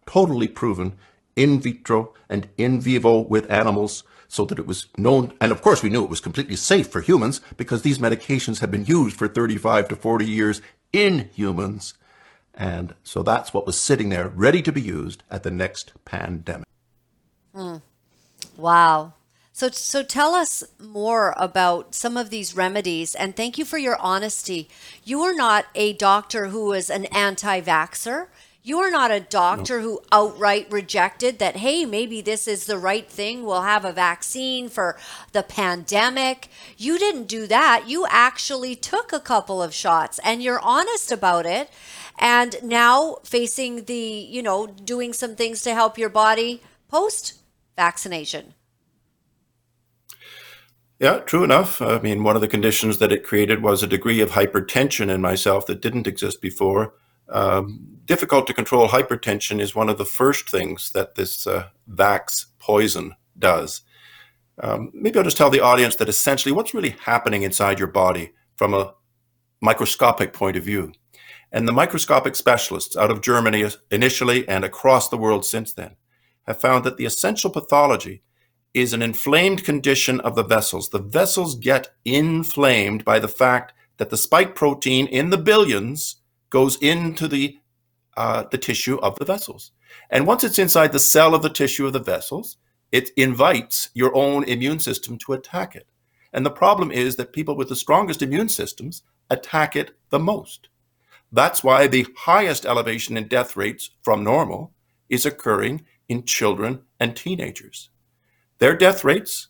[0.05, 0.95] totally proven
[1.35, 5.33] in vitro and in vivo with animals so that it was known.
[5.41, 8.69] And of course, we knew it was completely safe for humans because these medications have
[8.69, 10.61] been used for 35 to 40 years
[10.93, 11.95] in humans.
[12.53, 16.67] And so that's what was sitting there ready to be used at the next pandemic.
[17.55, 17.77] Hmm.
[18.55, 19.13] Wow.
[19.57, 23.97] So, so tell us more about some of these remedies, and thank you for your
[24.01, 24.67] honesty.
[25.05, 28.27] You are not a doctor who is an anti-vaxxer.
[28.63, 33.09] You are not a doctor who outright rejected that, hey, maybe this is the right
[33.09, 33.45] thing.
[33.45, 34.97] We'll have a vaccine for
[35.31, 36.49] the pandemic.
[36.77, 37.85] You didn't do that.
[37.87, 41.69] You actually took a couple of shots and you're honest about it.
[42.19, 47.35] And now facing the, you know, doing some things to help your body post
[47.77, 48.53] vaccination.
[50.99, 51.81] Yeah, true enough.
[51.81, 55.21] I mean, one of the conditions that it created was a degree of hypertension in
[55.21, 56.93] myself that didn't exist before.
[57.27, 62.45] Um, difficult to control hypertension is one of the first things that this uh, Vax
[62.59, 63.81] poison does.
[64.61, 68.31] Um, maybe I'll just tell the audience that essentially what's really happening inside your body
[68.55, 68.93] from a
[69.59, 70.93] microscopic point of view.
[71.51, 75.95] And the microscopic specialists out of Germany initially and across the world since then
[76.47, 78.21] have found that the essential pathology
[78.75, 80.89] is an inflamed condition of the vessels.
[80.89, 86.17] The vessels get inflamed by the fact that the spike protein in the billions
[86.49, 87.57] goes into the
[88.17, 89.71] uh, the tissue of the vessels.
[90.09, 92.57] And once it's inside the cell of the tissue of the vessels,
[92.91, 95.87] it invites your own immune system to attack it.
[96.31, 100.69] And the problem is that people with the strongest immune systems attack it the most.
[101.31, 104.73] That's why the highest elevation in death rates from normal
[105.09, 107.89] is occurring in children and teenagers.
[108.59, 109.47] Their death rates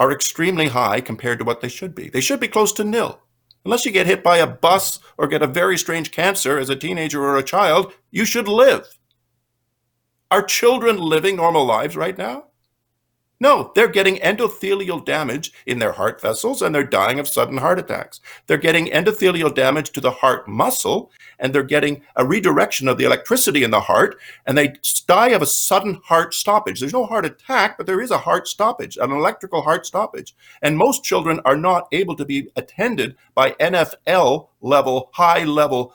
[0.00, 2.08] are extremely high compared to what they should be.
[2.08, 3.20] They should be close to nil.
[3.64, 6.76] Unless you get hit by a bus or get a very strange cancer as a
[6.76, 8.86] teenager or a child, you should live.
[10.30, 12.47] Are children living normal lives right now?
[13.40, 17.78] No, they're getting endothelial damage in their heart vessels and they're dying of sudden heart
[17.78, 18.20] attacks.
[18.46, 23.04] They're getting endothelial damage to the heart muscle and they're getting a redirection of the
[23.04, 24.74] electricity in the heart and they
[25.06, 26.80] die of a sudden heart stoppage.
[26.80, 30.34] There's no heart attack, but there is a heart stoppage, an electrical heart stoppage.
[30.62, 35.94] And most children are not able to be attended by NFL level, high level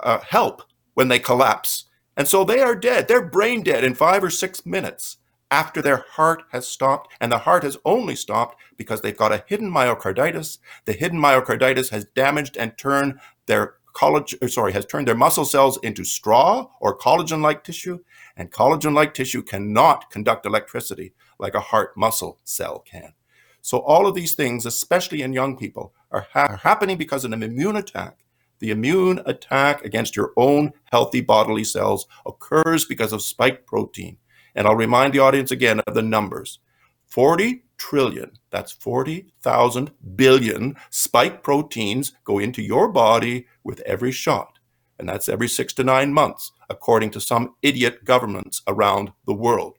[0.00, 1.84] uh, help when they collapse.
[2.18, 3.08] And so they are dead.
[3.08, 5.16] They're brain dead in five or six minutes
[5.52, 7.12] after their heart has stopped.
[7.20, 10.58] And the heart has only stopped because they've got a hidden myocarditis.
[10.86, 15.44] The hidden myocarditis has damaged and turned their or uh, sorry, has turned their muscle
[15.44, 17.98] cells into straw or collagen-like tissue,
[18.36, 23.12] and collagen-like tissue cannot conduct electricity like a heart muscle cell can.
[23.60, 27.32] So all of these things, especially in young people, are, ha- are happening because of
[27.32, 28.24] an immune attack.
[28.60, 34.16] The immune attack against your own healthy bodily cells occurs because of spike protein.
[34.54, 36.58] And I'll remind the audience again of the numbers.
[37.06, 44.58] 40 trillion, that's 40,000 billion spike proteins go into your body with every shot.
[44.98, 49.78] And that's every six to nine months, according to some idiot governments around the world.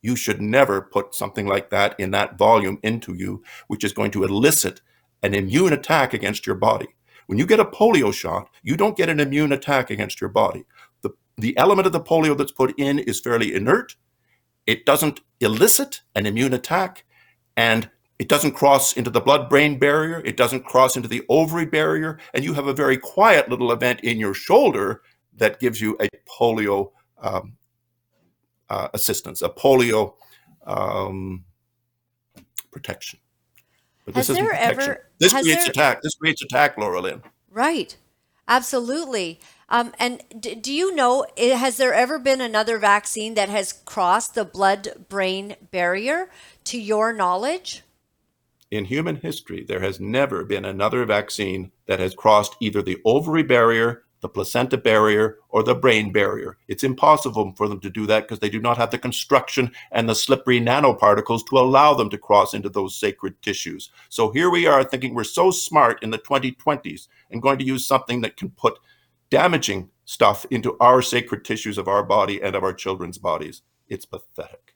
[0.00, 4.10] You should never put something like that in that volume into you, which is going
[4.12, 4.80] to elicit
[5.22, 6.88] an immune attack against your body.
[7.26, 10.64] When you get a polio shot, you don't get an immune attack against your body.
[11.02, 13.96] The, the element of the polio that's put in is fairly inert.
[14.66, 17.04] It doesn't elicit an immune attack
[17.56, 20.22] and it doesn't cross into the blood brain barrier.
[20.24, 22.18] It doesn't cross into the ovary barrier.
[22.32, 25.02] And you have a very quiet little event in your shoulder
[25.36, 27.56] that gives you a polio um,
[28.70, 30.14] uh, assistance, a polio
[30.66, 31.44] um,
[32.70, 33.18] protection.
[34.04, 34.82] But Has this isn't there protection.
[34.92, 36.02] ever- This creates there- attack.
[36.02, 37.22] This creates attack, Laura Lynn.
[37.50, 37.96] Right.
[38.46, 39.40] Absolutely.
[39.68, 44.34] Um, and d- do you know, has there ever been another vaccine that has crossed
[44.34, 46.30] the blood brain barrier
[46.64, 47.82] to your knowledge?
[48.70, 53.42] In human history, there has never been another vaccine that has crossed either the ovary
[53.42, 56.56] barrier, the placenta barrier, or the brain barrier.
[56.66, 60.08] It's impossible for them to do that because they do not have the construction and
[60.08, 63.90] the slippery nanoparticles to allow them to cross into those sacred tissues.
[64.08, 67.86] So here we are thinking we're so smart in the 2020s and going to use
[67.86, 68.78] something that can put
[69.30, 73.62] damaging stuff into our sacred tissues of our body and of our children's bodies.
[73.88, 74.74] It's pathetic.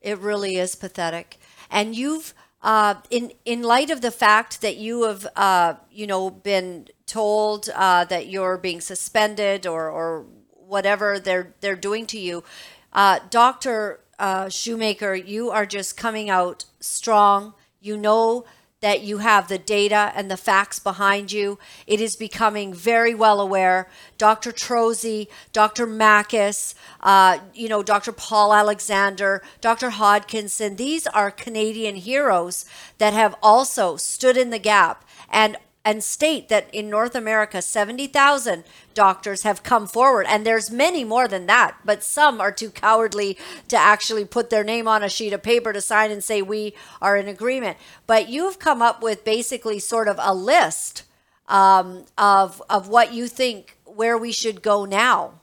[0.00, 1.38] It really is pathetic.
[1.70, 6.30] And you've, uh, in in light of the fact that you have, uh, you know,
[6.30, 12.44] been told uh, that you're being suspended or or whatever they're they're doing to you,
[12.92, 17.54] uh, Doctor uh, Shoemaker, you are just coming out strong.
[17.82, 18.44] You know
[18.80, 21.58] that you have the data and the facts behind you.
[21.86, 23.90] It is becoming very well aware.
[24.16, 24.52] Dr.
[24.52, 25.86] Trozzi, Dr.
[25.86, 28.12] Makis, uh, you know, Dr.
[28.12, 29.90] Paul Alexander, Dr.
[29.90, 32.64] Hodkinson, these are Canadian heroes
[32.96, 38.64] that have also stood in the gap and and state that in North America, 70,000
[38.92, 40.26] doctors have come forward.
[40.28, 43.38] And there's many more than that, but some are too cowardly
[43.68, 46.74] to actually put their name on a sheet of paper to sign and say, we
[47.00, 47.78] are in agreement.
[48.06, 51.04] But you've come up with basically sort of a list
[51.48, 55.40] um, of, of what you think where we should go now.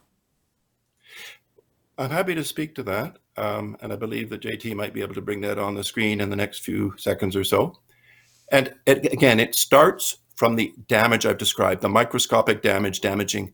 [1.97, 3.17] I'm happy to speak to that.
[3.37, 6.21] Um, and I believe that JT might be able to bring that on the screen
[6.21, 7.79] in the next few seconds or so.
[8.51, 13.53] And it, again, it starts from the damage I've described the microscopic damage damaging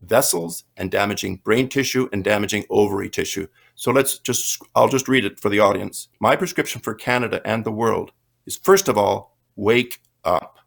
[0.00, 3.48] vessels and damaging brain tissue and damaging ovary tissue.
[3.74, 6.08] So let's just, I'll just read it for the audience.
[6.20, 8.12] My prescription for Canada and the world
[8.46, 10.58] is first of all, wake up.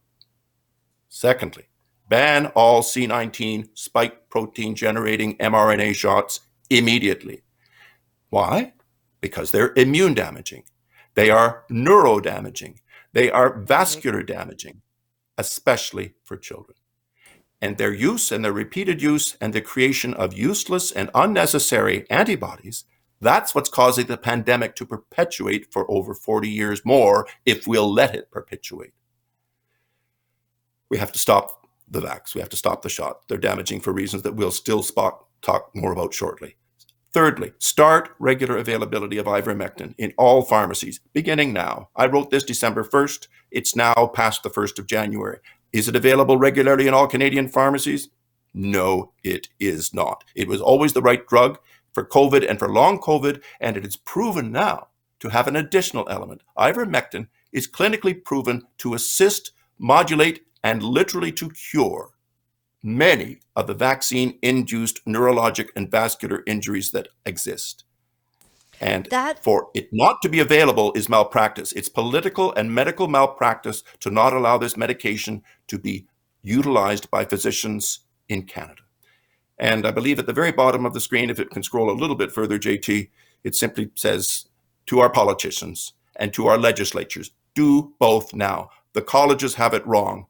[1.08, 1.70] Secondly,
[2.10, 7.42] ban all C19 spike protein generating mRNA shots immediately.
[8.30, 8.74] Why?
[9.22, 10.64] Because they're immune damaging.
[11.16, 12.82] They are neuro damaging.
[13.14, 14.82] They are vascular damaging,
[15.38, 16.78] especially for children.
[17.62, 22.86] And their use and their repeated use and the creation of useless and unnecessary antibodies,
[23.22, 28.16] that's what's causing the pandemic to perpetuate for over 40 years more if we'll let
[28.16, 28.94] it perpetuate.
[30.90, 32.36] We have to stop the vax.
[32.36, 33.28] We have to stop the shot.
[33.28, 36.58] They're damaging for reasons that we'll still spot, talk more about shortly.
[37.14, 41.90] Thirdly, start regular availability of ivermectin in all pharmacies, beginning now.
[41.96, 43.28] I wrote this December 1st.
[43.52, 45.38] It's now past the 1st of January.
[45.72, 48.10] Is it available regularly in all Canadian pharmacies?
[48.52, 50.24] No, it is not.
[50.34, 51.60] It was always the right drug
[51.92, 54.88] for COVID and for long COVID, and it is proven now
[55.20, 56.42] to have an additional element.
[56.58, 62.10] Ivermectin is clinically proven to assist, modulate, and literally to cure
[62.84, 67.86] many of the vaccine induced neurologic and vascular injuries that exist.
[68.82, 71.72] And That- for it not to be available is malpractice.
[71.72, 76.08] It's political and medical malpractice to not allow this medication to be
[76.42, 78.82] utilized by physicians in Canada.
[79.58, 81.96] And I believe at the very bottom of the screen, if it can scroll a
[81.96, 83.12] little bit further, JT,
[83.44, 84.46] it simply says
[84.88, 88.70] to our politicians and to our legislatures do both now.
[88.94, 90.26] The colleges have it wrong.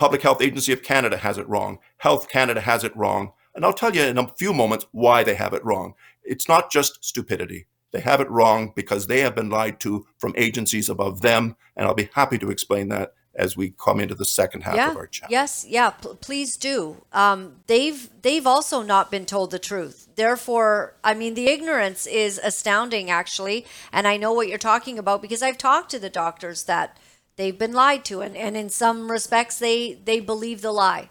[0.00, 1.78] Public Health Agency of Canada has it wrong.
[1.98, 3.32] Health Canada has it wrong.
[3.54, 5.92] And I'll tell you in a few moments why they have it wrong.
[6.24, 7.66] It's not just stupidity.
[7.92, 11.54] They have it wrong because they have been lied to from agencies above them.
[11.76, 14.90] And I'll be happy to explain that as we come into the second half yeah.
[14.90, 15.30] of our chat.
[15.30, 17.04] Yes, yeah, p- please do.
[17.12, 20.08] Um, they've they've also not been told the truth.
[20.16, 23.66] Therefore, I mean, the ignorance is astounding, actually.
[23.92, 26.96] And I know what you're talking about because I've talked to the doctors that
[27.36, 31.08] they've been lied to, and, and in some respects, they they believe the lie.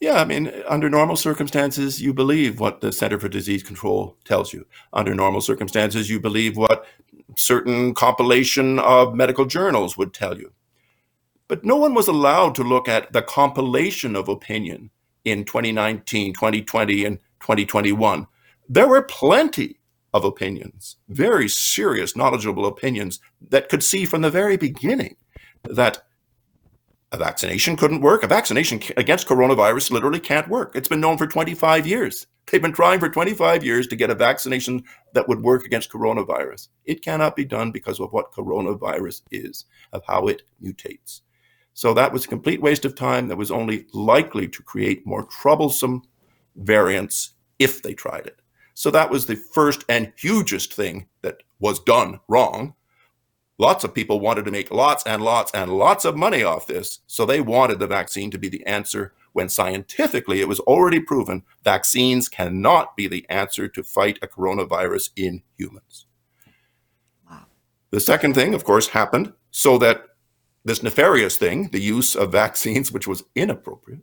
[0.00, 4.52] Yeah, I mean, under normal circumstances, you believe what the Center for Disease Control tells
[4.52, 4.64] you.
[4.92, 6.86] Under normal circumstances, you believe what
[7.34, 10.52] certain compilation of medical journals would tell you.
[11.48, 14.90] But no one was allowed to look at the compilation of opinion
[15.24, 18.26] in 2019, 2020, and 2021.
[18.68, 19.77] There were plenty
[20.14, 25.16] of opinions, very serious, knowledgeable opinions that could see from the very beginning
[25.64, 26.02] that
[27.12, 28.22] a vaccination couldn't work.
[28.22, 30.72] A vaccination against coronavirus literally can't work.
[30.74, 32.26] It's been known for 25 years.
[32.46, 34.82] They've been trying for 25 years to get a vaccination
[35.12, 36.68] that would work against coronavirus.
[36.84, 41.20] It cannot be done because of what coronavirus is, of how it mutates.
[41.74, 45.24] So that was a complete waste of time that was only likely to create more
[45.24, 46.02] troublesome
[46.56, 48.37] variants if they tried it.
[48.78, 52.74] So that was the first and hugest thing that was done wrong
[53.60, 57.00] Lots of people wanted to make lots and lots and lots of money off this.
[57.08, 61.42] So they wanted the vaccine to be the answer when scientifically it was already proven
[61.64, 66.06] vaccines cannot be the answer to fight a coronavirus in humans.
[67.28, 67.46] Wow.
[67.90, 70.04] The second thing, of course, happened so that
[70.64, 74.02] this nefarious thing, the use of vaccines, which was inappropriate,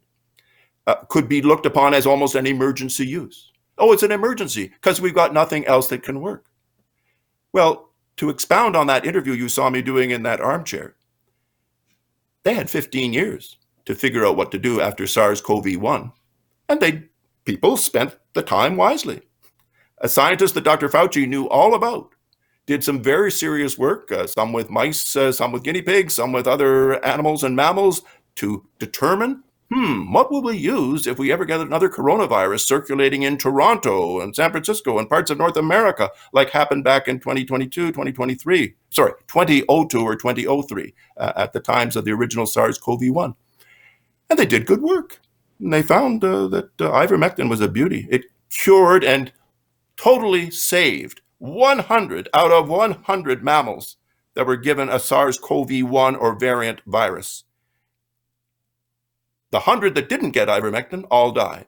[0.86, 3.54] uh, could be looked upon as almost an emergency use.
[3.78, 6.46] Oh, it's an emergency because we've got nothing else that can work.
[7.52, 10.96] Well, to expound on that interview you saw me doing in that armchair,
[12.44, 16.12] they had 15 years to figure out what to do after SARS-CoV-1,
[16.70, 17.04] and they
[17.44, 19.22] people spent the time wisely.
[20.00, 20.90] A scientist that Dr.
[20.90, 22.14] Fauci knew all about
[22.66, 26.32] did some very serious work, uh, some with mice, uh, some with guinea pigs, some
[26.32, 28.02] with other animals and mammals,
[28.36, 33.38] to determine hmm, what will we use if we ever get another coronavirus circulating in
[33.38, 38.76] Toronto and San Francisco and parts of North America, like happened back in 2022, 2023,
[38.90, 43.36] sorry, 2002 or 2003, uh, at the times of the original SARS CoV 1.
[44.30, 45.20] And they did good work.
[45.60, 48.08] And they found uh, that uh, ivermectin was a beauty.
[48.10, 49.32] It cured and
[49.98, 53.98] totally saved 100 out of 100 mammals
[54.36, 57.46] that were given a SARS CoV 1 or variant virus.
[59.52, 61.68] The hundred that didn't get ivermectin all died.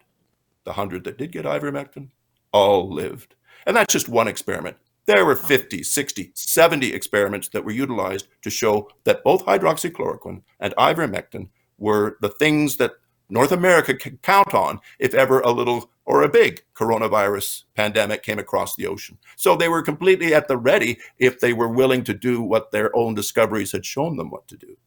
[0.64, 2.10] The hundred that did get ivermectin
[2.52, 3.36] all lived.
[3.66, 4.78] And that's just one experiment.
[5.06, 10.76] There were 50, 60, 70 experiments that were utilized to show that both hydroxychloroquine and
[10.76, 11.48] ivermectin
[11.78, 12.94] were the things that
[13.30, 18.40] North America can count on if ever a little or a big coronavirus pandemic came
[18.40, 19.18] across the ocean.
[19.36, 22.96] So they were completely at the ready if they were willing to do what their
[22.96, 24.78] own discoveries had shown them what to do.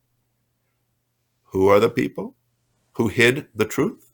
[1.44, 2.34] Who are the people?
[3.00, 4.12] Who hid the truth?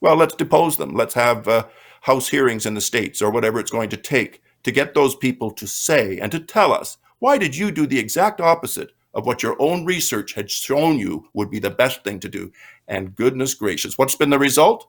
[0.00, 0.94] Well, let's depose them.
[0.94, 1.66] Let's have uh,
[2.00, 5.50] House hearings in the states or whatever it's going to take to get those people
[5.50, 9.42] to say and to tell us why did you do the exact opposite of what
[9.42, 12.50] your own research had shown you would be the best thing to do?
[12.88, 14.88] And goodness gracious, what's been the result?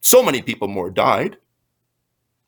[0.00, 1.36] So many people more died.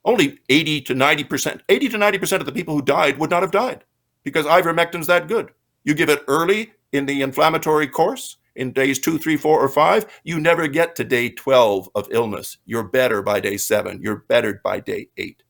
[0.04, 3.52] Only 80 to 90%, 80 to 90% of the people who died would not have
[3.52, 3.84] died
[4.24, 5.52] because ivermectin's that good.
[5.84, 10.06] You give it early in the inflammatory course, in days two, three, four, or five,
[10.24, 12.58] you never get to day 12 of illness.
[12.64, 14.00] You're better by day seven.
[14.02, 15.42] You're bettered by day eight.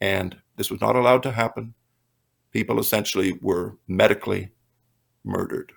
[0.00, 1.74] And this was not allowed to happen.
[2.52, 4.50] People essentially were medically
[5.24, 5.72] murdered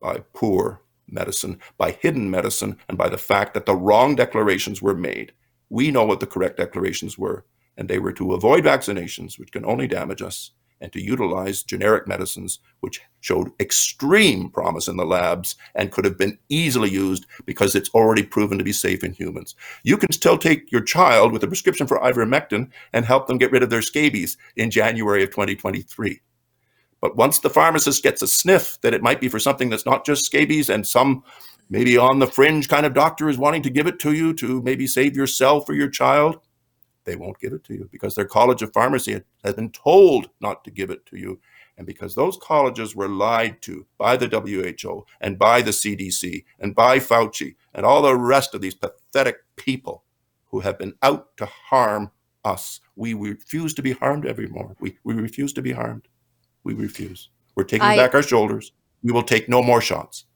[0.00, 4.96] by poor medicine, by hidden medicine, and by the fact that the wrong declarations were
[4.96, 5.32] made.
[5.68, 7.44] We know what the correct declarations were,
[7.76, 10.52] and they were to avoid vaccinations, which can only damage us,
[10.84, 16.18] and to utilize generic medicines, which showed extreme promise in the labs and could have
[16.18, 19.54] been easily used because it's already proven to be safe in humans.
[19.82, 23.50] You can still take your child with a prescription for ivermectin and help them get
[23.50, 26.20] rid of their scabies in January of 2023.
[27.00, 30.04] But once the pharmacist gets a sniff that it might be for something that's not
[30.04, 31.24] just scabies and some
[31.70, 34.60] maybe on the fringe kind of doctor is wanting to give it to you to
[34.60, 36.40] maybe save yourself or your child,
[37.04, 40.64] they won't give it to you because their College of Pharmacy has been told not
[40.64, 41.40] to give it to you.
[41.76, 46.74] And because those colleges were lied to by the WHO and by the CDC and
[46.74, 50.04] by Fauci and all the rest of these pathetic people
[50.46, 52.10] who have been out to harm
[52.44, 54.76] us, we refuse to be harmed anymore.
[54.78, 56.06] We, we refuse to be harmed.
[56.62, 57.28] We refuse.
[57.56, 58.72] We're taking I, back our shoulders.
[59.02, 60.26] We will take no more shots.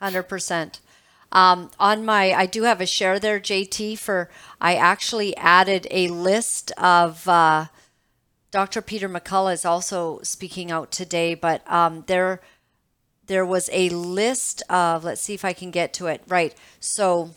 [0.00, 0.80] 100%.
[1.32, 6.08] Um, on my, I do have a share there, JT, for I actually added a
[6.08, 7.28] list of.
[7.28, 7.66] Uh,
[8.50, 8.82] Dr.
[8.82, 12.40] Peter McCullough is also speaking out today, but um, there
[13.30, 16.20] there was a list of, let's see if I can get to it.
[16.26, 16.52] Right.
[16.80, 17.30] So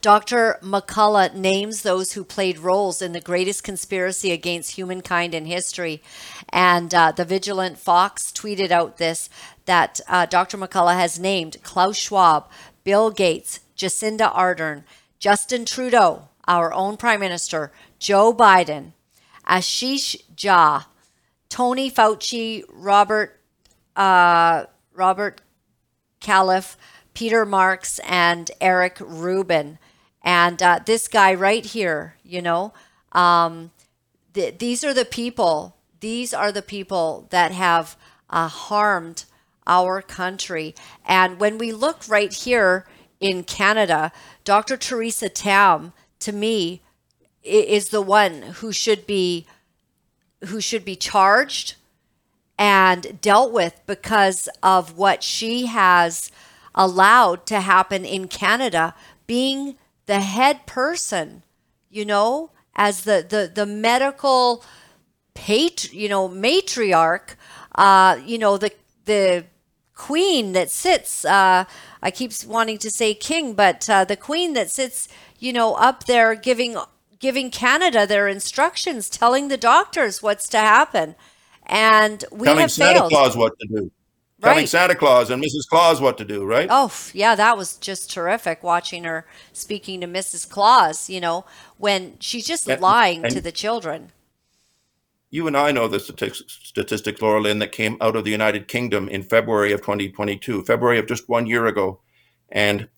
[0.00, 0.58] Dr.
[0.60, 6.02] McCullough names those who played roles in the greatest conspiracy against humankind in history.
[6.48, 9.30] And uh, the Vigilant Fox tweeted out this
[9.66, 10.58] that uh, Dr.
[10.58, 12.48] McCullough has named Klaus Schwab,
[12.88, 14.82] Bill Gates, Jacinda Ardern,
[15.18, 18.92] Justin Trudeau, our own Prime Minister, Joe Biden,
[19.46, 20.86] Ashish Jha,
[21.50, 23.42] Tony Fauci, Robert
[23.94, 24.64] uh,
[24.94, 25.42] Robert
[26.22, 26.76] Califf,
[27.12, 29.78] Peter Marks, and Eric Rubin.
[30.22, 32.72] And uh, this guy right here, you know,
[33.12, 33.70] um,
[34.32, 37.98] th- these are the people, these are the people that have
[38.30, 39.26] uh, harmed
[39.68, 40.74] our country.
[41.06, 42.86] And when we look right here
[43.20, 44.10] in Canada,
[44.44, 44.76] Dr.
[44.76, 46.82] Theresa Tam, to me,
[47.42, 49.46] is the one who should be
[50.46, 51.74] who should be charged
[52.58, 56.30] and dealt with because of what she has
[56.74, 58.94] allowed to happen in Canada
[59.26, 61.42] being the head person,
[61.90, 64.64] you know, as the the the medical
[65.34, 67.34] pat you know matriarch,
[67.74, 68.72] uh, you know the
[69.04, 69.44] the
[69.98, 71.26] queen that sits.
[71.26, 71.64] Uh,
[72.02, 76.04] I keep wanting to say king, but uh, the queen that sits, you know, up
[76.04, 76.76] there giving
[77.18, 81.16] giving Canada their instructions, telling the doctors what's to happen,
[81.66, 83.10] and we telling have Santa failed.
[83.12, 83.90] Claus what to do.
[84.40, 85.66] Telling Santa Claus and Mrs.
[85.68, 86.68] Claus what to do, right?
[86.70, 90.48] Oh, yeah, that was just terrific watching her speaking to Mrs.
[90.48, 91.44] Claus, you know,
[91.76, 94.12] when she's just And- lying to the children.
[95.30, 98.66] You and I know the statistics, statistics, Laura Lynn, that came out of the United
[98.66, 102.00] Kingdom in February of 2022, February of just one year ago.
[102.50, 102.88] And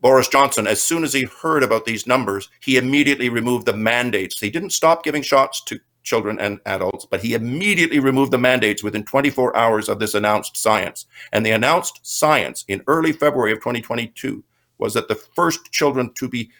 [0.00, 4.40] Boris Johnson, as soon as he heard about these numbers, he immediately removed the mandates.
[4.40, 8.82] He didn't stop giving shots to children and adults, but he immediately removed the mandates
[8.82, 11.04] within 24 hours of this announced science.
[11.32, 14.42] And the announced science in early February of 2022
[14.78, 16.50] was that the first children to be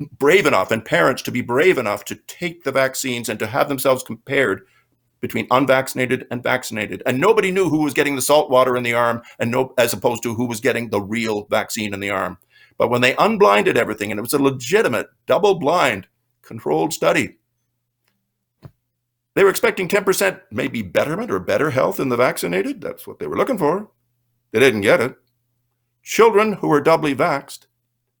[0.00, 3.68] brave enough and parents to be brave enough to take the vaccines and to have
[3.68, 4.62] themselves compared
[5.20, 7.02] between unvaccinated and vaccinated.
[7.04, 9.92] And nobody knew who was getting the salt water in the arm and no as
[9.92, 12.38] opposed to who was getting the real vaccine in the arm.
[12.76, 16.06] But when they unblinded everything and it was a legitimate double blind
[16.42, 17.38] controlled study,
[19.34, 22.80] they were expecting 10% maybe betterment or better health in the vaccinated.
[22.80, 23.90] That's what they were looking for.
[24.52, 25.16] They didn't get it.
[26.02, 27.66] Children who were doubly vaxxed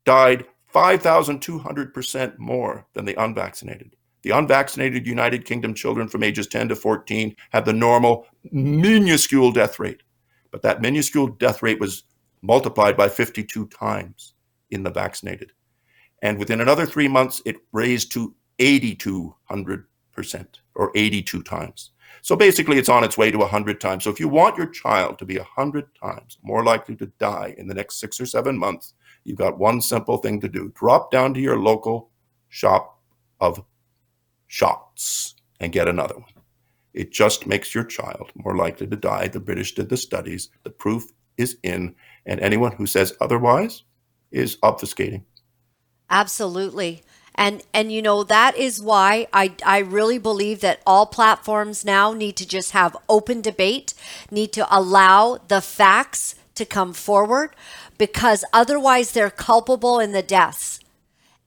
[0.04, 3.96] died 5,200% more than the unvaccinated.
[4.22, 9.78] The unvaccinated United Kingdom children from ages 10 to 14 had the normal minuscule death
[9.78, 10.02] rate,
[10.50, 12.04] but that minuscule death rate was
[12.42, 14.34] multiplied by 52 times
[14.70, 15.52] in the vaccinated.
[16.22, 19.84] And within another three months, it raised to 8,200%
[20.74, 21.92] or 82 times.
[22.22, 24.04] So basically, it's on its way to 100 times.
[24.04, 27.68] So if you want your child to be 100 times more likely to die in
[27.68, 28.94] the next six or seven months,
[29.28, 32.10] you've got one simple thing to do drop down to your local
[32.48, 32.98] shop
[33.40, 33.62] of
[34.46, 36.32] shots and get another one.
[36.94, 39.28] It just makes your child more likely to die.
[39.28, 41.94] The British did the studies, the proof is in,
[42.26, 43.84] and anyone who says otherwise
[44.30, 45.22] is obfuscating.
[46.10, 47.02] Absolutely.
[47.34, 52.12] And and you know that is why I I really believe that all platforms now
[52.12, 53.94] need to just have open debate,
[54.30, 57.56] need to allow the facts to come forward
[57.96, 60.80] because otherwise they're culpable in the deaths.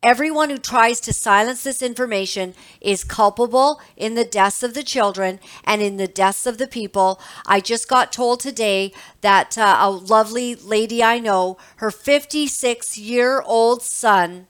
[0.04, 5.40] Everyone who tries to silence this information is culpable in the deaths of the children
[5.64, 7.22] and in the deaths of the people.
[7.46, 13.42] I just got told today that uh, a lovely lady I know, her 56 year
[13.42, 14.48] old son,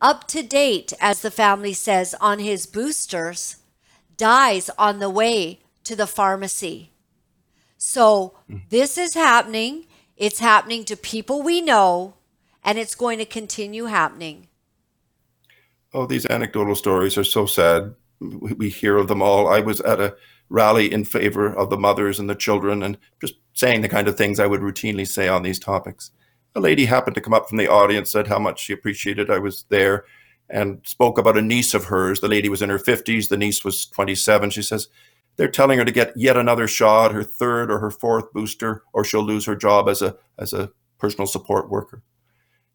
[0.00, 3.56] up to date, as the family says, on his boosters,
[4.16, 6.90] dies on the way to the pharmacy.
[7.76, 8.34] So
[8.68, 9.86] this is happening.
[10.18, 12.14] It's happening to people we know,
[12.64, 14.48] and it's going to continue happening.
[15.94, 17.94] Oh, these anecdotal stories are so sad.
[18.20, 19.46] We hear of them all.
[19.46, 20.16] I was at a
[20.48, 24.16] rally in favor of the mothers and the children and just saying the kind of
[24.16, 26.10] things I would routinely say on these topics.
[26.56, 29.38] A lady happened to come up from the audience, said how much she appreciated I
[29.38, 30.04] was there,
[30.50, 32.20] and spoke about a niece of hers.
[32.20, 34.50] The lady was in her 50s, the niece was 27.
[34.50, 34.88] She says,
[35.38, 39.04] they're telling her to get yet another shot, her third or her fourth booster, or
[39.04, 42.02] she'll lose her job as a as a personal support worker.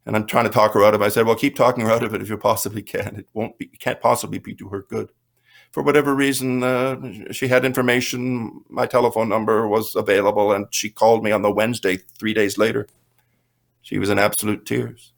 [0.05, 1.05] And I'm trying to talk her out of it.
[1.05, 3.18] I said, well, keep talking her out of it if you possibly can.
[3.18, 5.09] It won't be, can't possibly be to her good.
[5.72, 8.64] For whatever reason, uh, she had information.
[8.70, 12.88] My telephone number was available, and she called me on the Wednesday, three days later.
[13.82, 15.14] She was in absolute tears.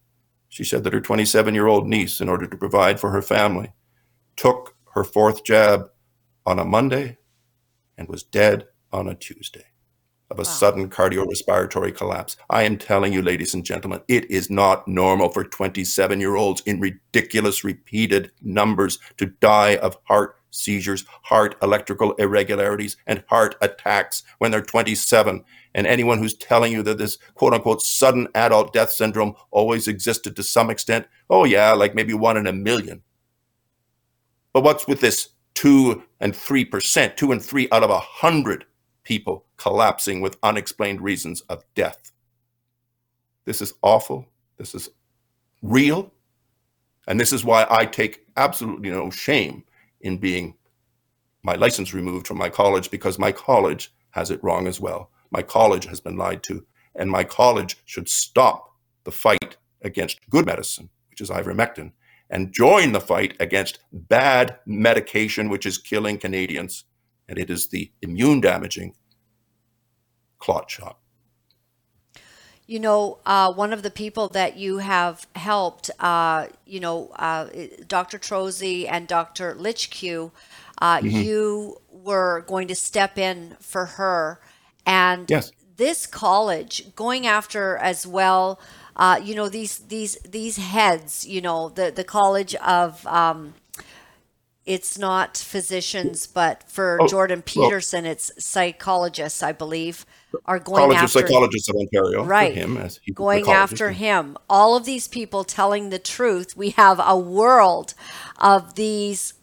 [0.49, 3.73] She said that her 27 year old niece, in order to provide for her family,
[4.35, 5.89] took her fourth jab
[6.45, 7.17] on a Monday
[7.97, 9.65] and was dead on a Tuesday.
[10.31, 12.35] of a sudden cardiorespiratory collapse.
[12.49, 16.63] I am telling you, ladies and gentlemen, it is not normal for 27 year olds
[16.65, 24.23] in ridiculous repeated numbers to die of heart seizures, heart electrical irregularities, and heart attacks
[24.39, 25.43] when they're 27.
[25.75, 30.35] And anyone who's telling you that this quote unquote sudden adult death syndrome always existed
[30.35, 33.01] to some extent, oh, yeah, like maybe one in a million.
[34.53, 38.65] But what's with this two and three percent, two and three out of a hundred
[39.03, 42.11] people collapsing with unexplained reasons of death?
[43.45, 44.27] This is awful.
[44.57, 44.89] This is
[45.61, 46.11] real.
[47.07, 49.63] And this is why I take absolutely no shame
[50.01, 50.55] in being
[51.43, 55.11] my license removed from my college because my college has it wrong as well.
[55.29, 60.45] My college has been lied to, and my college should stop the fight against good
[60.47, 61.91] medicine, which is ivermectin,
[62.29, 66.85] and join the fight against bad medication, which is killing Canadians.
[67.27, 68.95] And it is the immune damaging
[70.39, 70.97] clot shot.
[72.67, 77.47] You know, uh, one of the people that you have helped, uh, you know, uh,
[77.87, 78.17] Dr.
[78.17, 79.53] Trozzi and Dr.
[79.53, 80.31] Litchfield,
[80.81, 81.07] uh, Mm-hmm.
[81.21, 84.39] you were going to step in for her.
[84.85, 85.51] And Yes.
[85.77, 88.59] this college going after as well,
[88.95, 93.53] uh, you know, these these these heads, you know, the the college of um,
[94.65, 100.05] it's not physicians, but for Oh, Jordan well- Peterson, it's psychologists, I believe,
[100.45, 102.53] are going College of after Psychologists of Ontario, for right.
[102.55, 104.37] him, as he was the going after him.
[104.49, 106.57] All of these people telling the truth.
[106.57, 107.93] We have a world
[108.37, 109.33] of these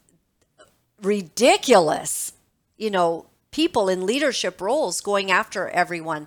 [1.03, 2.33] ridiculous
[2.77, 6.27] you know people in leadership roles going after everyone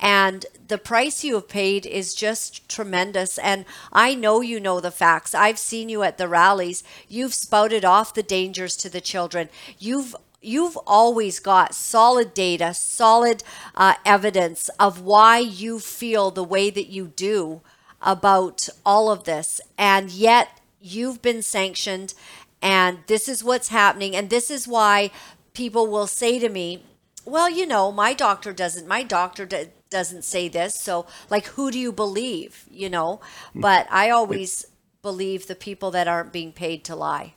[0.00, 3.38] and the price you have paid is just tremendous.
[3.38, 5.34] And i know you know the facts.
[5.34, 6.84] I've seen you at the rallies.
[7.08, 9.48] You've spouted off the dangers to the children.
[9.78, 13.42] You've you've always got solid data solid
[13.74, 17.62] uh, evidence of why you feel the way that you do
[18.02, 19.60] about all of this.
[19.78, 22.14] And yet you've been sanctioned
[22.62, 24.14] and this is what's happening.
[24.14, 25.10] And this is why
[25.54, 26.82] people will say to me
[27.24, 31.70] well you know my doctor doesn't my doctor do- doesn't say this so like who
[31.70, 33.20] do you believe you know
[33.54, 34.66] but i always
[35.02, 37.28] believe the people that aren't being paid to lie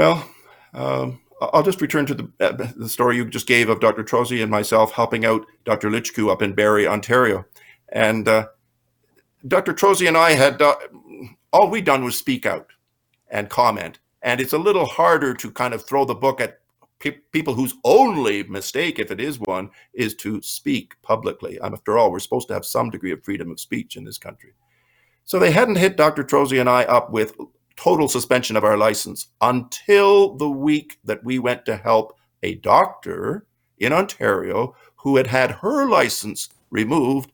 [0.00, 0.26] Well,
[0.72, 4.02] um, I'll just return to the, uh, the story you just gave of Dr.
[4.02, 5.90] Trozzi and myself helping out Dr.
[5.90, 7.44] Luchkiw up in Barrie, Ontario.
[7.90, 8.48] And uh,
[9.46, 9.74] Dr.
[9.74, 10.76] Trozzi and I had, uh,
[11.52, 12.68] all we'd done was speak out
[13.28, 13.98] and comment.
[14.22, 16.59] And it's a little harder to kind of throw the book at
[17.00, 21.58] people whose only mistake, if it is one, is to speak publicly.
[21.60, 24.52] After all, we're supposed to have some degree of freedom of speech in this country.
[25.24, 26.24] So they hadn't hit Dr.
[26.24, 27.36] Trozzi and I up with
[27.76, 33.46] total suspension of our license until the week that we went to help a doctor
[33.78, 37.32] in Ontario who had had her license removed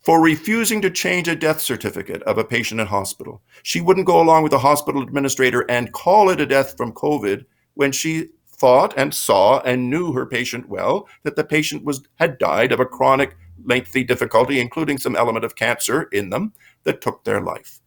[0.00, 3.42] for refusing to change a death certificate of a patient in hospital.
[3.62, 7.44] She wouldn't go along with the hospital administrator and call it a death from COVID
[7.74, 8.30] when she
[8.60, 12.80] thought and saw and knew her patient well that the patient was had died of
[12.80, 16.52] a chronic lengthy difficulty including some element of cancer in them
[16.84, 17.80] that took their life.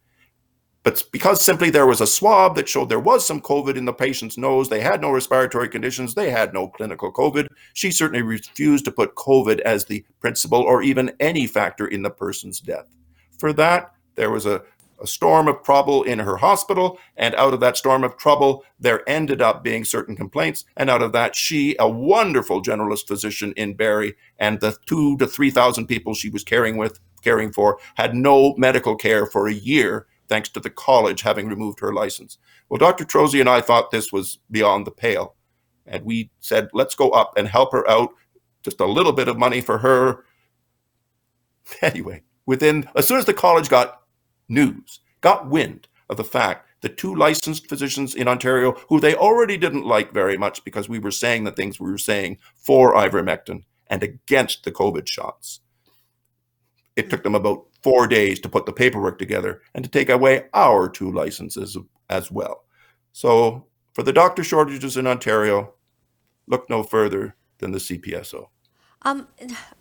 [0.84, 3.94] But because simply there was a swab that showed there was some COVID in the
[3.94, 8.84] patient's nose, they had no respiratory conditions, they had no clinical COVID, she certainly refused
[8.86, 12.88] to put COVID as the principal or even any factor in the person's death.
[13.40, 14.62] For that, there was a,
[15.04, 19.08] a storm of trouble in her hospital, and out of that storm of trouble, there
[19.08, 20.64] ended up being certain complaints.
[20.78, 25.28] And out of that, she, a wonderful generalist physician in Barrie, and the two to
[25.28, 30.08] 3,000 people she was caring with, caring for, had no medical care for a year
[30.30, 32.38] thanks to the college having removed her license.
[32.70, 33.04] Well, Dr.
[33.04, 35.36] Trozzi and I thought this was beyond the pale.
[35.86, 38.12] And we said, let's go up and help her out.
[38.64, 40.24] Just a little bit of money for her.
[41.82, 44.03] Anyway, within, as soon as the college got
[44.54, 49.58] news, got wind of the fact that two licensed physicians in Ontario, who they already
[49.58, 53.64] didn't like very much because we were saying the things we were saying for ivermectin
[53.88, 55.62] and against the COVID shots,
[56.95, 60.45] it took them about four days to put the paperwork together and to take away
[60.54, 61.78] our two licenses
[62.10, 62.66] as well.
[63.12, 65.74] So, for the doctor shortages in Ontario,
[66.47, 68.47] look no further than the CPSO.
[69.04, 69.28] Um,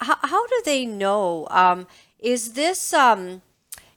[0.01, 1.47] how, how do they know?
[1.51, 1.87] Um,
[2.19, 3.43] is this um,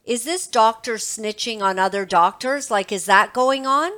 [0.06, 2.70] is this doctor snitching on other doctors?
[2.70, 3.92] Like, is that going on?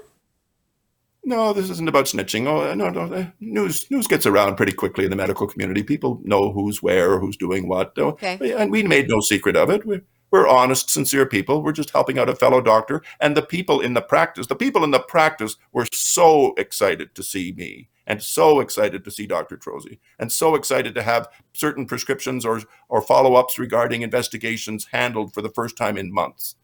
[1.24, 2.48] No, this isn't about snitching.
[2.48, 3.14] Oh, no, no.
[3.14, 5.84] uh, News news gets around pretty quickly in the medical community.
[5.84, 7.98] People know who's where, who's doing what.
[7.98, 8.38] Okay.
[8.58, 9.86] And we made no secret of it.
[9.86, 11.62] We're, we're honest, sincere people.
[11.62, 13.02] We're just helping out a fellow doctor.
[13.20, 17.24] And the people in the practice, the people in the practice were so excited to
[17.24, 19.58] see me and so excited to see Dr.
[19.58, 25.34] Trozzi, and so excited to have certain prescriptions or, or follow ups regarding investigations handled
[25.34, 26.56] for the first time in months.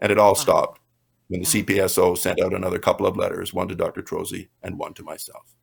[0.00, 0.80] And it all stopped
[1.28, 4.02] when the CPSO sent out another couple of letters, one to Dr.
[4.02, 5.54] Trozzi and one to myself.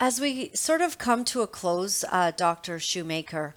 [0.00, 2.78] As we sort of come to a close, uh, Dr.
[2.78, 3.54] Shoemaker,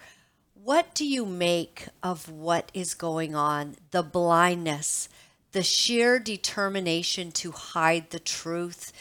[0.53, 3.75] what do you make of what is going on?
[3.91, 5.07] The blindness,
[5.51, 8.91] the sheer determination to hide the truth.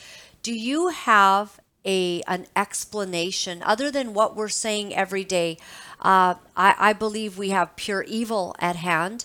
[0.42, 5.58] Do you have a an explanation other than what we're saying every day?
[6.00, 9.24] Uh, I, I believe we have pure evil at hand.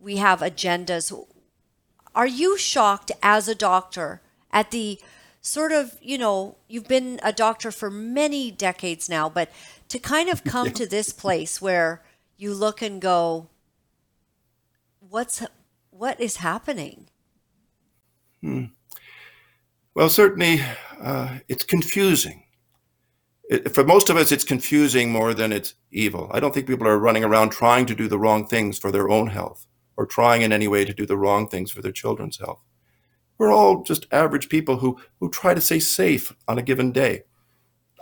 [0.00, 1.12] We have agendas.
[2.14, 4.20] Are you shocked as a doctor
[4.50, 5.00] at the
[5.40, 9.50] sort of, you know, you've been a doctor for many decades now, but
[9.88, 12.02] to kind of come to this place where
[12.36, 13.48] you look and go,
[14.98, 15.42] what's
[15.90, 17.06] what is happening?
[19.96, 20.60] Well, certainly
[21.00, 22.42] uh, it's confusing.
[23.48, 26.30] It, for most of us, it's confusing more than it's evil.
[26.34, 29.08] I don't think people are running around trying to do the wrong things for their
[29.08, 29.66] own health
[29.96, 32.62] or trying in any way to do the wrong things for their children's health.
[33.38, 37.22] We're all just average people who, who try to stay safe on a given day.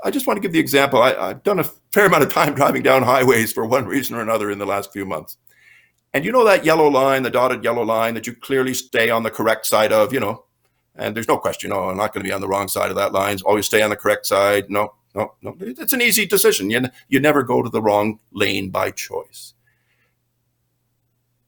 [0.02, 1.00] I just want to give the example.
[1.00, 4.20] I, I've done a fair amount of time driving down highways for one reason or
[4.20, 5.36] another in the last few months.
[6.12, 9.22] And you know that yellow line, the dotted yellow line that you clearly stay on
[9.22, 10.44] the correct side of, you know,
[10.96, 12.96] and there's no question, oh, I'm not going to be on the wrong side of
[12.96, 13.38] that line.
[13.44, 14.70] Always stay on the correct side.
[14.70, 15.56] No, no, no.
[15.60, 16.70] It's an easy decision.
[16.70, 19.54] You, you never go to the wrong lane by choice.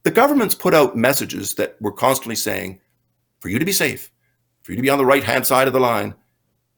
[0.03, 2.81] The government's put out messages that were constantly saying,
[3.41, 4.13] for you to be safe,
[4.63, 6.15] for you to be on the right hand side of the line,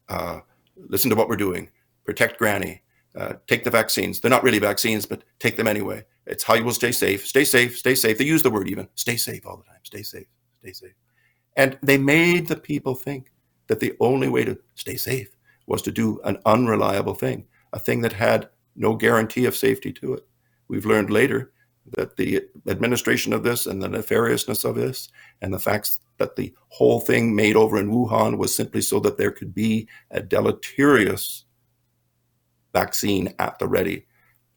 [0.09, 0.41] uh,
[0.89, 1.71] listen to what we're doing,
[2.05, 2.83] protect granny,
[3.17, 4.21] uh, take the vaccines.
[4.21, 6.05] They're not really vaccines, but take them anyway.
[6.27, 7.27] It's how you will stay safe.
[7.27, 8.19] Stay safe, stay safe.
[8.19, 9.81] They use the word even stay safe all the time.
[9.83, 10.27] Stay safe,
[10.61, 10.95] stay safe.
[11.59, 13.33] And they made the people think
[13.67, 15.37] that the only way to stay safe
[15.67, 20.15] was to do an unreliable thing, a thing that had no guarantee of safety to
[20.15, 20.27] it.
[20.69, 21.53] We've learned later
[21.97, 25.09] that the administration of this and the nefariousness of this
[25.43, 29.19] and the facts that the whole thing made over in Wuhan was simply so that
[29.19, 31.45] there could be a deleterious
[32.73, 34.07] vaccine at the ready.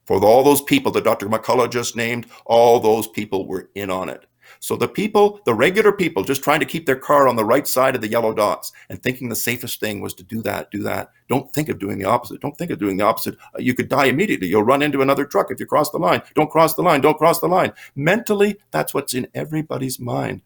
[0.05, 1.27] For all those people that Dr.
[1.27, 4.27] McCullough just named, all those people were in on it.
[4.61, 7.67] So the people, the regular people, just trying to keep their car on the right
[7.67, 10.83] side of the yellow dots and thinking the safest thing was to do that, do
[10.83, 11.09] that.
[11.27, 12.41] Don't think of doing the opposite.
[12.41, 13.35] Don't think of doing the opposite.
[13.55, 14.47] Uh, you could die immediately.
[14.47, 16.21] You'll run into another truck if you cross the line.
[16.35, 17.01] Don't cross the line.
[17.01, 17.73] Don't cross the line.
[17.95, 20.43] Mentally, that's what's in everybody's mind.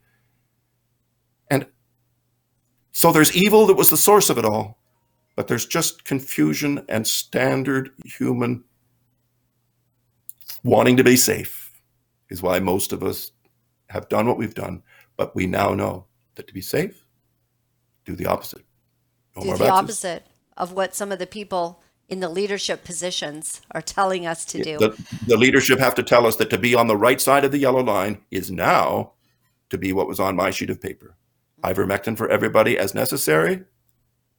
[1.52, 1.68] And
[2.94, 4.78] so there's evil that was the source of it all,
[5.36, 8.64] but there's just confusion and standard human
[10.64, 11.74] wanting to be safe
[12.30, 13.32] is why most of us
[13.90, 14.84] have done what we've done,
[15.18, 16.06] but we now know
[16.36, 17.06] that to be safe,
[18.06, 18.66] do the opposite.
[19.36, 20.26] No Do more the opposite
[20.58, 24.78] of what some of the people in the leadership positions are telling us to do.
[24.78, 27.52] The, the leadership have to tell us that to be on the right side of
[27.52, 29.14] the yellow line is now
[29.70, 31.18] to be what was on my sheet of paper.
[31.64, 33.64] Ivermectin for everybody as necessary,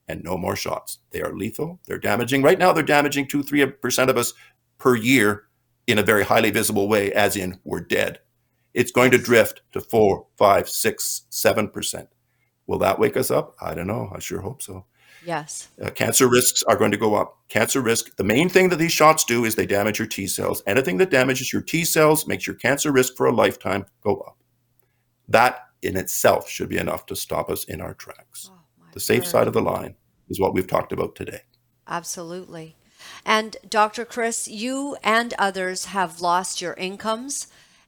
[0.06, 0.98] and no more shots.
[1.10, 1.80] They are lethal.
[1.86, 2.42] They're damaging.
[2.42, 4.32] Right now, they're damaging two, three percent of us
[4.78, 5.44] per year
[5.88, 8.20] in a very highly visible way, as in we're dead.
[8.76, 12.08] It's going to drift to four, five, six, seven percent.
[12.68, 13.54] Will that wake us up?
[13.60, 14.10] I don't know.
[14.14, 14.84] I sure hope so.
[15.24, 15.68] yes.
[15.82, 17.38] Uh, cancer risks are going to go up.
[17.48, 20.62] Cancer risk, the main thing that these shots do is they damage your T cells.
[20.66, 24.36] Anything that damages your T cells makes your cancer risk for a lifetime go up.
[25.28, 28.50] That in itself should be enough to stop us in our tracks.
[28.52, 28.58] Oh,
[28.92, 29.28] The safe word.
[29.30, 29.94] side of the line
[30.28, 31.40] is what we've talked about today.
[31.88, 32.76] Absolutely.
[33.24, 34.04] And Dr.
[34.04, 37.46] Chris, you and others have lost your incomes,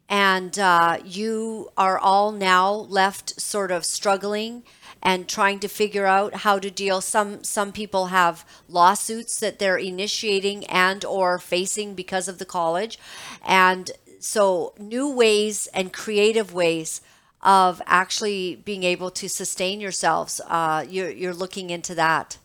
[0.08, 4.62] and uh, you are all now left sort of struggling
[5.02, 7.00] and trying to figure out how to deal.
[7.00, 12.98] Some some people have lawsuits that they're initiating and or facing because of the college,
[13.46, 13.90] and
[14.20, 17.00] so new ways and creative ways
[17.42, 20.40] of actually being able to sustain yourselves.
[20.46, 22.38] Uh, you're you're looking into that.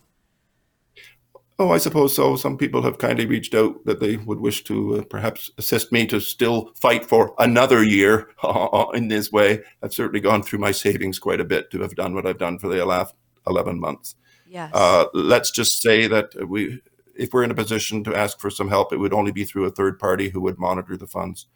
[1.59, 2.35] Oh, I suppose so.
[2.35, 6.07] Some people have kindly reached out that they would wish to uh, perhaps assist me
[6.07, 8.29] to still fight for another year
[8.93, 9.61] in this way.
[9.81, 12.57] I've certainly gone through my savings quite a bit to have done what I've done
[12.57, 13.13] for the last
[13.47, 14.15] 11 months.
[14.47, 14.71] Yes.
[14.73, 16.81] Uh, let's just say that we,
[17.15, 19.65] if we're in a position to ask for some help, it would only be through
[19.65, 21.47] a third party who would monitor the funds.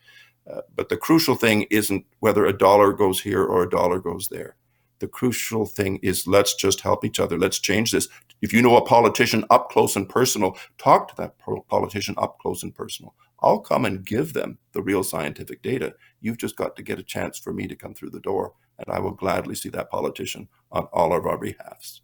[0.49, 4.29] Uh, but the crucial thing isn't whether a dollar goes here or a dollar goes
[4.29, 4.55] there.
[4.99, 7.37] The crucial thing is let's just help each other.
[7.37, 8.07] Let's change this.
[8.41, 11.35] If you know a politician up close and personal, talk to that
[11.67, 13.15] politician up close and personal.
[13.41, 15.93] I'll come and give them the real scientific data.
[16.21, 18.87] You've just got to get a chance for me to come through the door, and
[18.95, 22.01] I will gladly see that politician on all of our behalfs.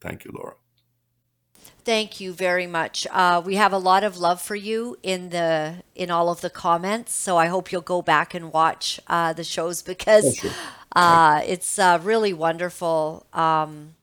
[0.00, 0.54] Thank you, Laura.
[1.84, 3.06] Thank you very much.
[3.10, 6.50] Uh, we have a lot of love for you in the in all of the
[6.50, 10.44] comments, so I hope you'll go back and watch uh, the shows because
[10.96, 13.26] uh, it's uh, really wonderful.
[13.32, 13.94] Um,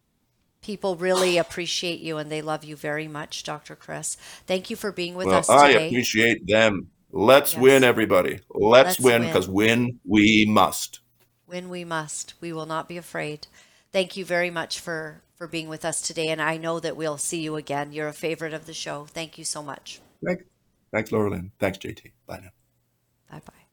[0.70, 3.76] people really appreciate you and they love you very much, Dr.
[3.76, 4.16] Chris.
[4.46, 5.88] Thank you for being with Well, us I today.
[5.88, 6.92] appreciate them.
[7.12, 7.62] Let's Yes.
[7.64, 8.42] win, everybody.
[8.52, 9.30] Let's, Let's win win.
[9.30, 11.00] because win we must.
[11.48, 13.48] Win we must, we will not be afraid.
[13.92, 17.18] Thank you very much for for being with us today, and I know that we'll
[17.18, 17.92] see you again.
[17.92, 19.06] You're a favorite of the show.
[19.06, 20.02] Thank you so much.
[20.24, 20.44] Thanks,
[20.94, 21.52] thanks, Laura Lynn.
[21.60, 22.12] Thanks, JT.
[22.28, 22.52] Bye now.
[23.32, 23.66] Bye bye.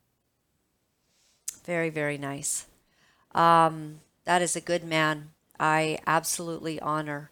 [1.67, 2.67] Very, very nice.
[3.35, 5.33] Um, that is a good man.
[5.59, 7.31] I absolutely honor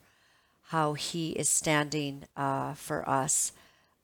[0.69, 3.53] how he is standing uh, for us.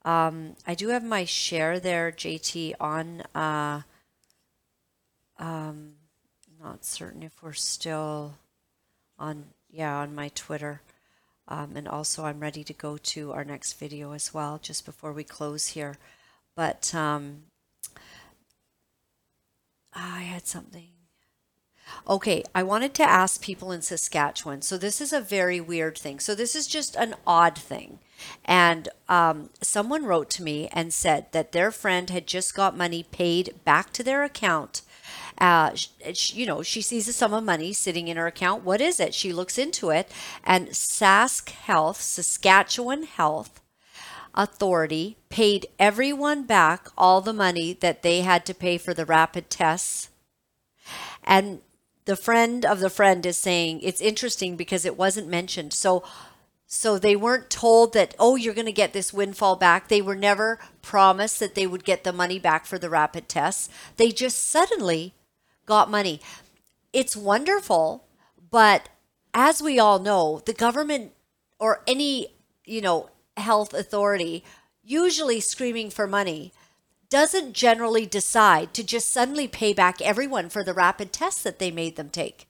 [0.05, 3.23] Um, I do have my share there, JT, on.
[3.35, 3.83] Uh,
[5.39, 5.93] um,
[6.63, 8.35] not certain if we're still
[9.19, 10.83] on, yeah, on my Twitter.
[11.49, 15.13] Um, and also, I'm ready to go to our next video as well, just before
[15.13, 15.97] we close here.
[16.55, 17.45] But um,
[19.93, 21.00] I had something.
[22.09, 24.63] Okay, I wanted to ask people in Saskatchewan.
[24.63, 26.21] So this is a very weird thing.
[26.21, 27.99] So this is just an odd thing.
[28.45, 33.03] And um, someone wrote to me and said that their friend had just got money
[33.03, 34.83] paid back to their account.
[35.39, 38.63] Uh, sh- sh- you know, she sees a sum of money sitting in her account.
[38.63, 39.15] What is it?
[39.15, 40.11] She looks into it,
[40.45, 43.61] and Sask Health, Saskatchewan Health,
[44.35, 49.51] Authority paid everyone back all the money that they had to pay for the rapid
[49.51, 50.09] tests.
[51.25, 51.63] And
[52.11, 55.73] the friend of the friend is saying it's interesting because it wasn't mentioned.
[55.73, 56.03] So
[56.67, 59.87] so they weren't told that oh you're going to get this windfall back.
[59.87, 63.69] They were never promised that they would get the money back for the rapid tests.
[63.97, 65.15] They just suddenly
[65.67, 66.21] got money.
[66.93, 68.09] It's wonderful,
[68.51, 68.89] but
[69.33, 71.13] as we all know, the government
[71.61, 72.35] or any,
[72.65, 74.43] you know, health authority
[74.83, 76.53] usually screaming for money
[77.11, 81.71] doesn't generally decide to just suddenly pay back everyone for the rapid tests that they
[81.71, 82.47] made them take.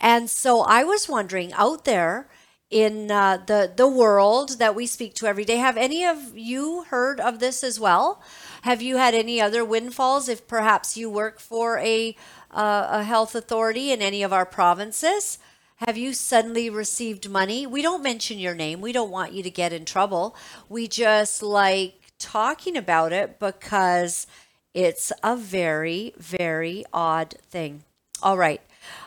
[0.00, 2.28] And so I was wondering out there
[2.70, 6.84] in uh, the the world that we speak to every day, have any of you
[6.84, 8.20] heard of this as well?
[8.62, 10.28] Have you had any other windfalls?
[10.28, 12.16] If perhaps you work for a
[12.50, 15.38] uh, a health authority in any of our provinces,
[15.76, 17.66] have you suddenly received money?
[17.66, 18.80] We don't mention your name.
[18.80, 20.34] We don't want you to get in trouble.
[20.68, 24.26] We just like talking about it because
[24.72, 27.84] it's a very, very odd thing.
[28.22, 28.60] All right.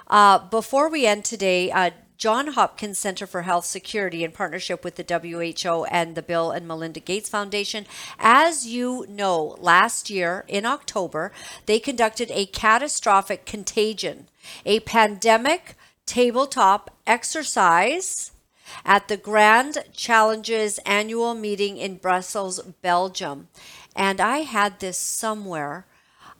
[0.07, 4.95] Uh, before we end today, uh, John Hopkins Center for Health Security, in partnership with
[4.95, 7.85] the WHO and the Bill and Melinda Gates Foundation,
[8.17, 11.31] as you know, last year in October,
[11.67, 14.29] they conducted a catastrophic contagion,
[14.65, 15.75] a pandemic
[16.07, 18.31] tabletop exercise
[18.85, 23.47] at the Grand Challenges annual meeting in Brussels, Belgium.
[23.95, 25.85] And I had this somewhere.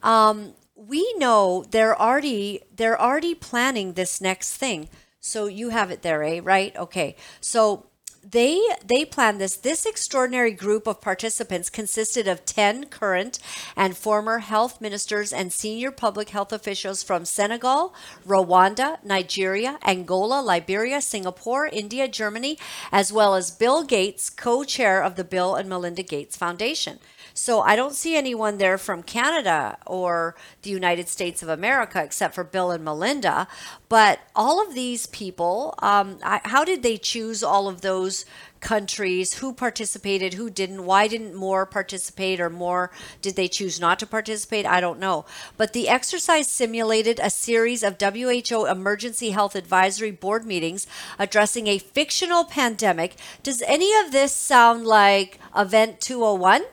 [0.03, 4.89] Um, we know they're already they're already planning this next thing.
[5.19, 6.39] So you have it there, eh?
[6.43, 6.75] Right?
[6.77, 7.15] Okay.
[7.41, 7.87] So
[8.31, 13.39] they they planned this this extraordinary group of participants consisted of 10 current
[13.75, 17.93] and former health ministers and senior public health officials from Senegal,
[18.27, 22.57] Rwanda, Nigeria, Angola, Liberia, Singapore, India, Germany,
[22.91, 26.99] as well as Bill Gates, co-chair of the Bill and Melinda Gates Foundation.
[27.37, 32.33] So I don't see anyone there from Canada or the United States of America except
[32.33, 33.47] for Bill and Melinda.
[33.89, 38.25] But all of these people, um, I, how did they choose all of those
[38.59, 39.35] countries?
[39.35, 40.33] Who participated?
[40.33, 40.83] Who didn't?
[40.83, 42.89] Why didn't more participate or more
[43.21, 44.65] did they choose not to participate?
[44.65, 45.23] I don't know.
[45.57, 50.87] But the exercise simulated a series of WHO Emergency Health Advisory Board meetings
[51.19, 53.15] addressing a fictional pandemic.
[53.43, 56.63] Does any of this sound like Event 201?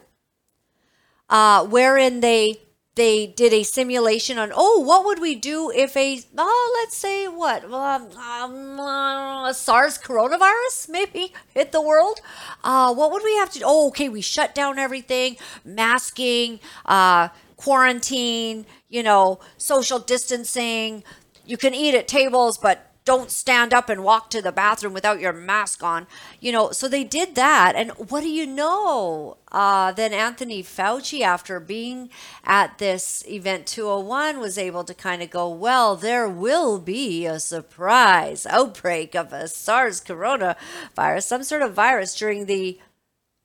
[1.28, 2.58] Uh, wherein they
[2.96, 7.26] they did a simulation on oh what would we do if a oh let's say
[7.26, 7.64] what?
[7.64, 12.20] Um, um, SARS coronavirus maybe hit the world.
[12.62, 18.66] Uh, what would we have to oh okay we shut down everything masking uh, quarantine
[18.88, 21.02] you know social distancing.
[21.46, 25.20] You can eat at tables but don't stand up and walk to the bathroom without
[25.20, 26.06] your mask on.
[26.40, 27.74] You know, so they did that.
[27.76, 29.36] And what do you know?
[29.52, 32.08] Uh, then Anthony Fauci, after being
[32.44, 37.38] at this event 201, was able to kind of go, well, there will be a
[37.38, 42.80] surprise outbreak of a SARS coronavirus, some sort of virus during the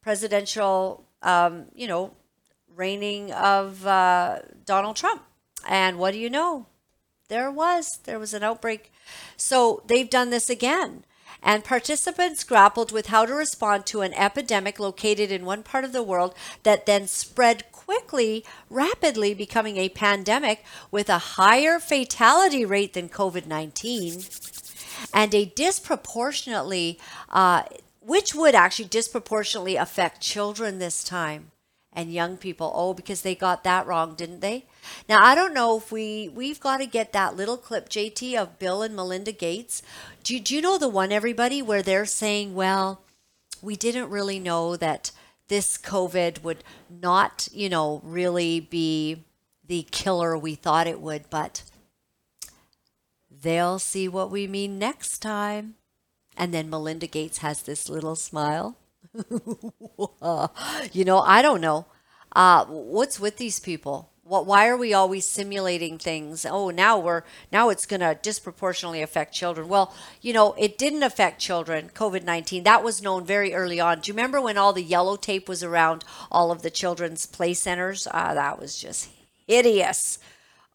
[0.01, 2.13] presidential, um, you know,
[2.75, 5.21] reigning of uh, Donald Trump.
[5.67, 6.65] And what do you know?
[7.27, 7.99] There was.
[8.05, 8.91] There was an outbreak.
[9.37, 11.03] So they've done this again.
[11.41, 15.93] and participants grappled with how to respond to an epidemic located in one part of
[15.93, 22.93] the world that then spread quickly, rapidly becoming a pandemic with a higher fatality rate
[22.93, 24.21] than COVID 19
[25.13, 26.99] and a disproportionately,
[27.29, 27.63] uh,
[28.01, 31.51] which would actually disproportionately affect children this time
[31.93, 32.71] and young people.
[32.73, 34.65] Oh, because they got that wrong, didn't they?
[35.07, 38.59] Now I don't know if we we've got to get that little clip, JT, of
[38.59, 39.81] Bill and Melinda Gates.
[40.23, 43.01] Do, do you know the one, everybody, where they're saying, well,
[43.61, 45.11] we didn't really know that
[45.47, 49.23] this COVID would not, you know, really be
[49.67, 51.63] the killer we thought it would, but
[53.29, 55.75] they'll see what we mean next time.
[56.37, 58.77] And then Melinda Gates has this little smile.
[60.91, 61.85] you know, I don't know.
[62.31, 64.11] Uh, what's with these people?
[64.23, 66.45] What, why are we always simulating things?
[66.45, 69.67] Oh, now we're now it's going to disproportionately affect children.
[69.67, 71.89] Well, you know, it didn't affect children.
[71.95, 74.01] COVID nineteen that was known very early on.
[74.01, 77.55] Do you remember when all the yellow tape was around all of the children's play
[77.55, 78.07] centers?
[78.11, 79.09] Uh, that was just
[79.47, 80.19] hideous.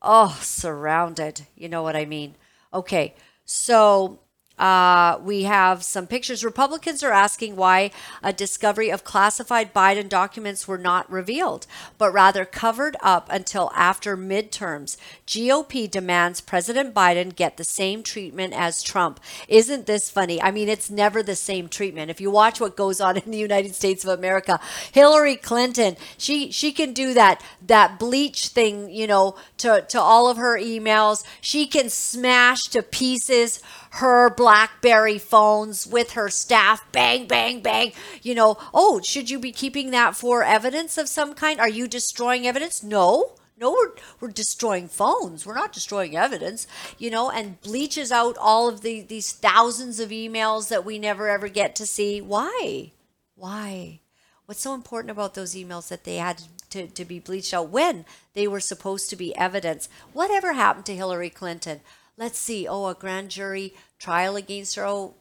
[0.03, 1.47] Oh, surrounded.
[1.55, 2.35] You know what I mean?
[2.73, 3.15] Okay,
[3.45, 4.19] so
[4.59, 6.45] uh, we have some pictures.
[6.45, 7.91] Republicans are asking why
[8.23, 11.67] a discovery of classified Biden documents were not revealed,
[11.99, 14.97] but rather covered up until after midterms.
[15.27, 19.19] GOP demands President Biden get the same treatment as Trump.
[19.49, 20.41] Isn't this funny?
[20.41, 22.11] I mean, it's never the same treatment.
[22.11, 24.61] If you watch what goes on in the United States of America,
[24.93, 30.29] Hillary Clinton, she she can do that that bleach thing, you know, to to all
[30.29, 31.25] of her emails.
[31.41, 33.61] She can smash to pieces
[33.95, 36.85] her Blackberry phones with her staff.
[36.91, 37.93] Bang, bang, bang.
[38.23, 41.61] You know, oh, should you be keeping that for evidence of some kind?
[41.61, 42.83] Are you destroying evidence?
[42.83, 43.35] No.
[43.57, 45.47] No, we're, we're destroying phones.
[45.47, 46.67] We're not destroying evidence,
[46.99, 51.29] you know, and bleaches out all of the, these thousands of emails that we never
[51.29, 52.21] ever get to see.
[52.21, 52.91] Why?
[53.37, 54.01] Why?
[54.47, 58.05] What's so important about those emails that they had to, to be bleached out when
[58.35, 59.89] they were supposed to be evidence?
[60.13, 61.81] Whatever happened to Hillary Clinton?
[62.17, 64.87] Let's see, oh, a grand jury trial against her.
[64.87, 65.15] Oh,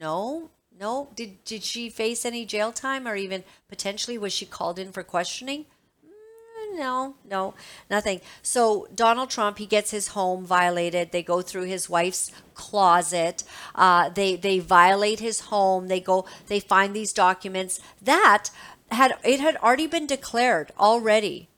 [0.00, 1.08] no, no.
[1.14, 5.02] Did did she face any jail time or even potentially was she called in for
[5.02, 5.66] questioning?
[6.06, 7.54] Mm, no, no,
[7.90, 8.20] nothing.
[8.42, 11.10] So Donald Trump, he gets his home violated.
[11.10, 13.42] They go through his wife's closet.
[13.74, 15.88] Uh, they they violate his home.
[15.88, 16.26] They go.
[16.46, 18.50] They find these documents that
[18.90, 21.48] had it had already been declared already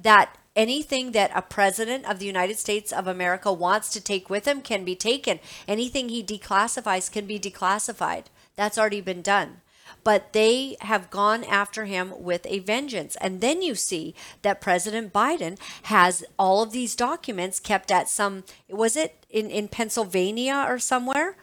[0.00, 4.46] that anything that a president of the United States of America wants to take with
[4.46, 5.40] him can be taken.
[5.66, 8.26] Anything he declassifies can be declassified.
[8.56, 9.60] That's already been done.
[10.02, 13.16] But they have gone after him with a vengeance.
[13.20, 18.44] And then you see that President Biden has all of these documents kept at some,
[18.68, 21.36] was it in, in Pennsylvania or somewhere?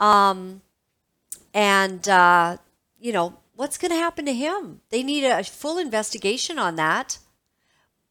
[0.00, 0.62] Um,
[1.54, 2.56] and, uh,
[3.00, 4.80] you know, what's going to happen to him?
[4.90, 7.18] They need a full investigation on that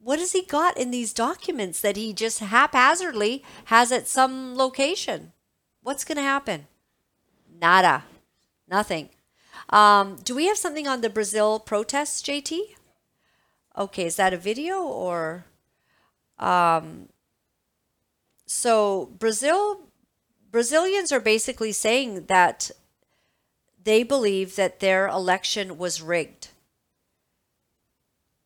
[0.04, 5.32] what has he got in these documents that he just haphazardly has at some location?
[5.84, 6.68] What's going to happen?
[7.60, 8.04] Nada.
[8.68, 9.10] Nothing.
[9.70, 12.60] Um, do we have something on the Brazil protests, JT?
[13.78, 15.45] Okay, is that a video or?
[16.39, 17.10] Um,
[18.45, 19.82] so Brazil,
[20.49, 22.72] Brazilians are basically saying that
[23.84, 26.49] they believe that their election was rigged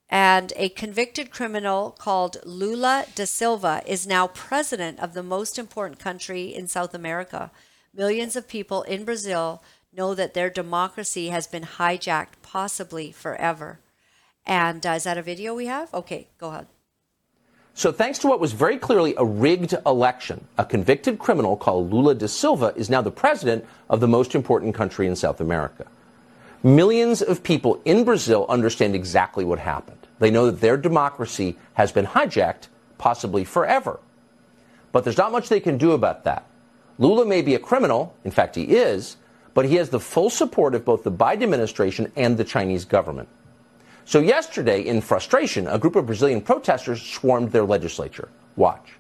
[0.09, 5.99] and a convicted criminal called Lula da Silva is now president of the most important
[5.99, 7.51] country in South America.
[7.93, 13.79] Millions of people in Brazil know that their democracy has been hijacked, possibly forever.
[14.45, 15.93] And uh, is that a video we have?
[15.93, 16.67] Okay, go ahead.
[17.73, 22.15] So, thanks to what was very clearly a rigged election, a convicted criminal called Lula
[22.15, 25.85] da Silva is now the president of the most important country in South America.
[26.65, 29.99] Millions of people in Brazil understand exactly what happened.
[30.17, 33.99] They know that their democracy has been hijacked, possibly forever.
[34.91, 36.47] But there's not much they can do about that.
[36.97, 39.17] Lula may be a criminal, in fact, he is,
[39.53, 43.29] but he has the full support of both the Biden administration and the Chinese government.
[44.05, 48.29] So, yesterday, in frustration, a group of Brazilian protesters swarmed their legislature.
[48.55, 48.95] Watch.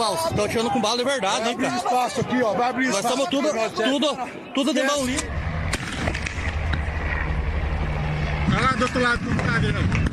[0.00, 0.30] Klaus.
[0.30, 1.76] Estão tirando com bala de verdade, hein, cara?
[1.76, 2.54] Espaço aqui, ó.
[2.54, 4.18] Vai abrir Nós estamos tudo, tudo,
[4.54, 5.28] tudo de mão livre.
[8.48, 10.09] Vai lá do outro lado, não tá vendo.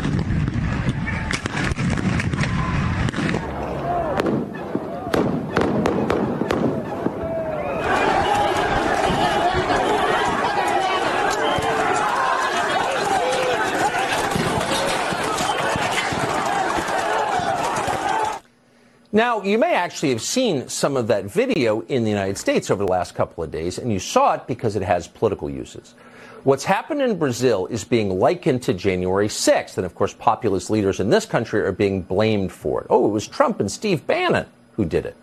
[19.18, 22.86] Now, you may actually have seen some of that video in the United States over
[22.86, 25.96] the last couple of days, and you saw it because it has political uses.
[26.44, 31.00] What's happened in Brazil is being likened to January 6th, and of course, populist leaders
[31.00, 32.88] in this country are being blamed for it.
[32.92, 35.18] Oh, it was Trump and Steve Bannon who did it.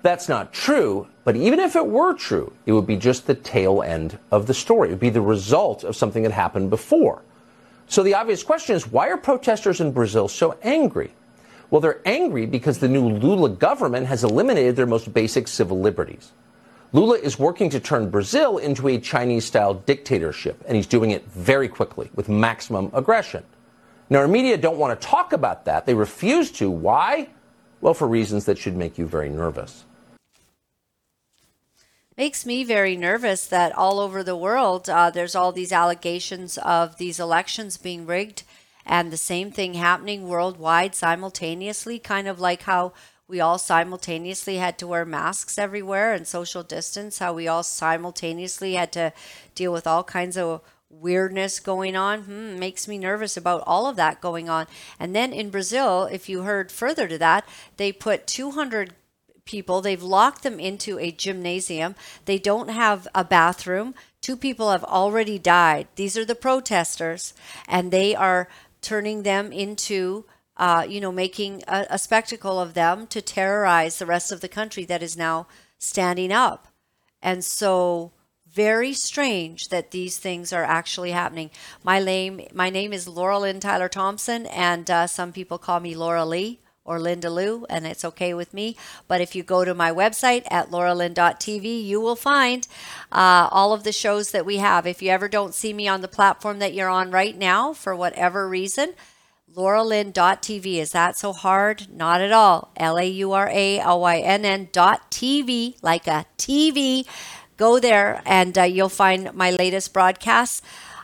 [0.00, 3.82] That's not true, but even if it were true, it would be just the tail
[3.82, 4.88] end of the story.
[4.88, 7.20] It would be the result of something that happened before.
[7.86, 11.12] So the obvious question is why are protesters in Brazil so angry?
[11.70, 16.32] Well, they're angry because the new Lula government has eliminated their most basic civil liberties.
[16.92, 21.24] Lula is working to turn Brazil into a Chinese style dictatorship, and he's doing it
[21.26, 23.44] very quickly with maximum aggression.
[24.08, 25.86] Now, our media don't want to talk about that.
[25.86, 26.68] They refuse to.
[26.68, 27.28] Why?
[27.80, 29.84] Well, for reasons that should make you very nervous.
[32.16, 36.98] Makes me very nervous that all over the world uh, there's all these allegations of
[36.98, 38.42] these elections being rigged
[38.84, 42.92] and the same thing happening worldwide simultaneously, kind of like how
[43.28, 48.74] we all simultaneously had to wear masks everywhere and social distance, how we all simultaneously
[48.74, 49.12] had to
[49.54, 50.60] deal with all kinds of
[50.90, 52.22] weirdness going on.
[52.22, 54.66] Hmm, makes me nervous about all of that going on.
[54.98, 58.94] And then in Brazil, if you heard further to that, they put 200
[59.44, 61.94] people, they've locked them into a gymnasium.
[62.24, 63.94] They don't have a bathroom.
[64.20, 65.88] Two people have already died.
[65.96, 67.32] These are the protesters,
[67.66, 68.48] and they are
[68.80, 70.24] turning them into,
[70.56, 74.48] uh, you know, making a, a spectacle of them to terrorize the rest of the
[74.48, 75.46] country that is now
[75.78, 76.68] standing up.
[77.22, 78.12] And so,
[78.46, 81.50] very strange that these things are actually happening.
[81.84, 85.94] My name, my name is Laura Lynn Tyler Thompson, and uh, some people call me
[85.94, 88.76] Laura Lee or Linda Lou, and it's okay with me.
[89.06, 92.66] But if you go to my website at lauralynn.tv, you will find
[93.12, 94.86] uh, all of the shows that we have.
[94.86, 97.94] If you ever don't see me on the platform that you're on right now, for
[97.94, 98.94] whatever reason,
[99.54, 100.76] lauralynn.tv.
[100.76, 101.92] Is that so hard?
[101.92, 102.70] Not at all.
[102.76, 107.06] L A U R A L Y N N dot TV, like a TV.
[107.56, 110.62] Go there and uh, you'll find my latest broadcasts.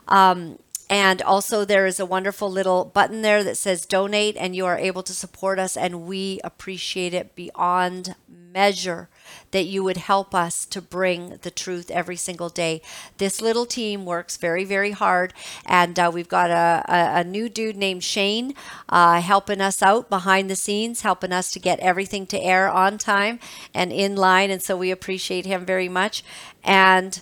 [0.09, 0.59] Um,
[0.89, 4.79] and also, there is a wonderful little button there that says donate, and you are
[4.79, 5.77] able to support us.
[5.77, 9.09] And we appreciate it beyond measure
[9.51, 12.81] that you would help us to bring the truth every single day.
[13.19, 15.35] This little team works very, very hard.
[15.67, 18.55] And uh, we've got a, a, a, new dude named Shane
[18.89, 22.97] uh, helping us out behind the scenes, helping us to get everything to air on
[22.97, 23.41] time
[23.75, 24.51] and in line.
[24.51, 26.25] And so we appreciate him very much.
[26.65, 27.21] And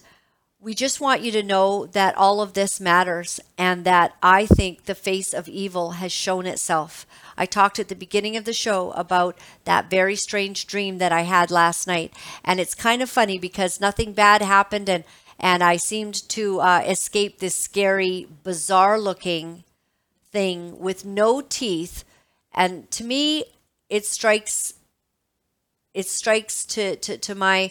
[0.65, 4.85] we just want you to know that all of this matters and that I think
[4.85, 7.07] the face of evil has shown itself.
[7.37, 11.21] I talked at the beginning of the show about that very strange dream that I
[11.23, 12.15] had last night.
[12.43, 15.05] And it's kind of funny because nothing bad happened and,
[15.39, 19.65] and I seemed to uh, escape this scary, bizarre looking
[20.33, 22.05] thing with no teeth.
[22.55, 23.45] And to me,
[23.91, 24.73] it strikes
[25.93, 27.71] it strikes to, to, to my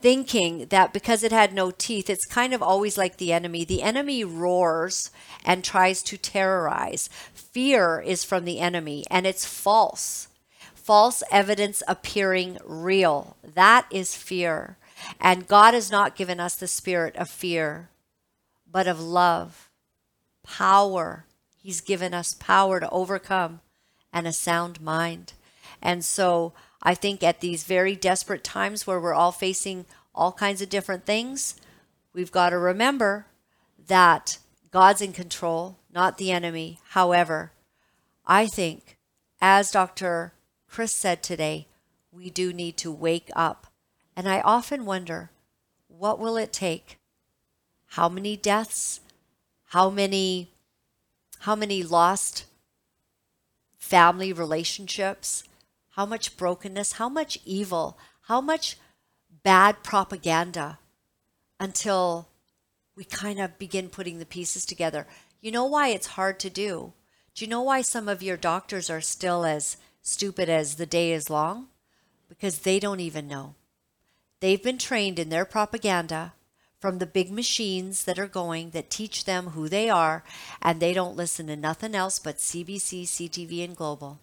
[0.00, 3.64] thinking that because it had no teeth, it's kind of always like the enemy.
[3.64, 5.10] The enemy roars
[5.44, 7.08] and tries to terrorize.
[7.32, 10.28] Fear is from the enemy and it's false.
[10.74, 13.36] False evidence appearing real.
[13.44, 14.76] That is fear.
[15.20, 17.90] And God has not given us the spirit of fear,
[18.70, 19.70] but of love,
[20.42, 21.26] power.
[21.62, 23.60] He's given us power to overcome
[24.12, 25.34] and a sound mind.
[25.82, 30.62] And so, I think at these very desperate times where we're all facing all kinds
[30.62, 31.56] of different things,
[32.12, 33.26] we've got to remember
[33.86, 34.38] that
[34.70, 36.78] God's in control, not the enemy.
[36.90, 37.52] However,
[38.26, 38.96] I think,
[39.40, 40.32] as Dr.
[40.68, 41.66] Chris said today,
[42.12, 43.66] we do need to wake up.
[44.16, 45.30] And I often wonder,
[45.88, 46.98] what will it take?
[47.88, 49.00] How many deaths?
[49.66, 50.50] How many
[51.44, 52.44] how many lost
[53.78, 55.44] family relationships?
[56.00, 58.78] How much brokenness, how much evil, how much
[59.42, 60.78] bad propaganda
[61.58, 62.26] until
[62.96, 65.06] we kind of begin putting the pieces together.
[65.42, 66.94] You know why it's hard to do?
[67.34, 71.12] Do you know why some of your doctors are still as stupid as the day
[71.12, 71.66] is long?
[72.30, 73.54] Because they don't even know.
[74.40, 76.32] They've been trained in their propaganda
[76.78, 80.24] from the big machines that are going that teach them who they are,
[80.62, 84.18] and they don't listen to nothing else but CBC, CTV, and Global.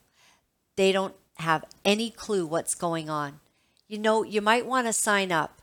[0.76, 3.40] They don't have any clue what's going on.
[3.88, 5.62] You know, you might want to sign up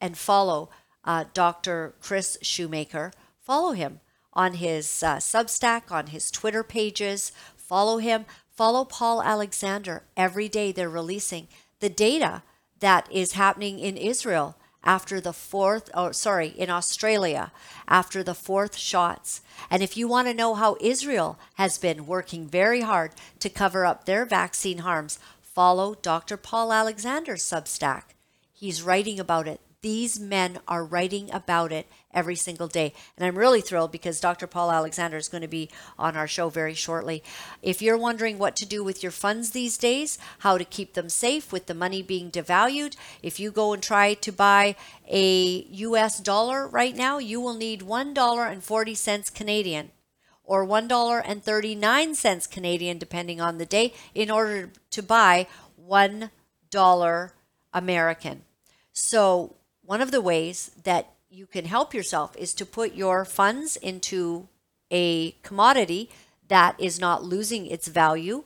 [0.00, 0.70] and follow
[1.04, 1.94] uh, Dr.
[2.00, 3.12] Chris Shoemaker.
[3.40, 4.00] Follow him
[4.32, 7.32] on his uh, Substack, on his Twitter pages.
[7.56, 8.26] Follow him.
[8.50, 10.02] Follow Paul Alexander.
[10.16, 11.48] Every day they're releasing
[11.80, 12.42] the data
[12.80, 17.50] that is happening in Israel after the fourth, or sorry, in Australia
[17.88, 19.40] after the fourth shots.
[19.70, 23.84] And if you want to know how Israel has been working very hard to cover
[23.84, 26.36] up their vaccine harms, follow Dr.
[26.36, 28.14] Paul Alexander's Substack.
[28.52, 29.60] He's writing about it.
[29.84, 32.94] These men are writing about it every single day.
[33.18, 34.46] And I'm really thrilled because Dr.
[34.46, 37.22] Paul Alexander is going to be on our show very shortly.
[37.60, 41.10] If you're wondering what to do with your funds these days, how to keep them
[41.10, 44.74] safe with the money being devalued, if you go and try to buy
[45.06, 49.90] a US dollar right now, you will need $1.40 Canadian
[50.44, 55.46] or $1.39 Canadian, depending on the day, in order to buy
[55.86, 56.30] $1
[57.74, 58.44] American.
[58.94, 59.56] So,
[59.86, 64.48] one of the ways that you can help yourself is to put your funds into
[64.90, 66.10] a commodity
[66.48, 68.44] that is not losing its value,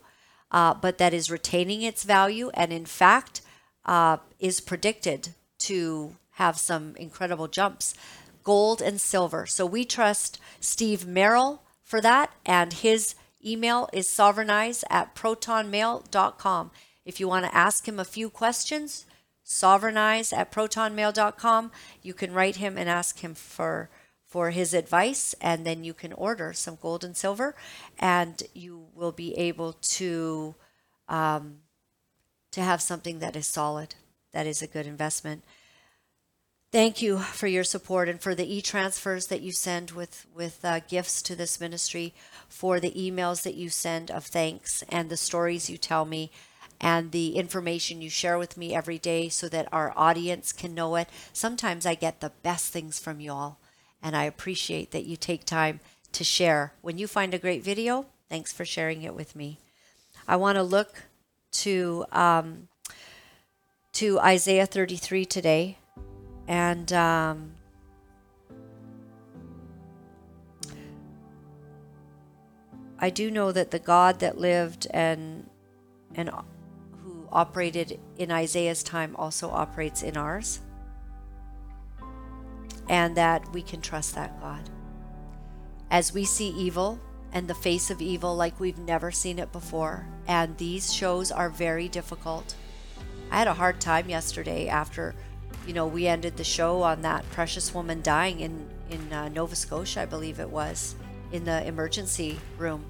[0.50, 3.42] uh, but that is retaining its value and, in fact,
[3.84, 7.94] uh, is predicted to have some incredible jumps
[8.44, 9.44] gold and silver.
[9.44, 16.70] So, we trust Steve Merrill for that, and his email is sovereignize at protonmail.com.
[17.04, 19.04] If you want to ask him a few questions,
[19.48, 21.72] sovereignize at protonmail.com.
[22.02, 23.88] You can write him and ask him for
[24.28, 27.54] for his advice and then you can order some gold and silver
[27.98, 30.54] and you will be able to
[31.08, 31.56] um,
[32.52, 33.94] to have something that is solid
[34.32, 35.42] that is a good investment
[36.70, 40.80] thank you for your support and for the e-transfers that you send with with uh,
[40.80, 42.12] gifts to this ministry
[42.50, 46.30] for the emails that you send of thanks and the stories you tell me
[46.80, 50.96] and the information you share with me every day so that our audience can know
[50.96, 51.08] it.
[51.32, 53.58] Sometimes I get the best things from you all,
[54.02, 55.80] and I appreciate that you take time
[56.12, 56.72] to share.
[56.80, 59.58] When you find a great video, thanks for sharing it with me.
[60.26, 61.04] I want to look
[61.50, 62.68] to um,
[63.92, 65.78] to Isaiah 33 today,
[66.46, 67.52] and um,
[73.00, 75.48] I do know that the God that lived and
[76.14, 76.30] and
[77.32, 80.60] operated in Isaiah's time also operates in ours.
[82.88, 84.68] And that we can trust that God.
[85.90, 86.98] As we see evil
[87.32, 91.50] and the face of evil like we've never seen it before, and these shows are
[91.50, 92.54] very difficult.
[93.30, 95.14] I had a hard time yesterday after,
[95.66, 99.54] you know, we ended the show on that precious woman dying in in uh, Nova
[99.54, 100.94] Scotia, I believe it was,
[101.30, 102.86] in the emergency room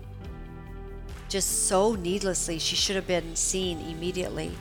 [1.28, 2.58] just so needlessly.
[2.58, 4.52] She should have been seen immediately.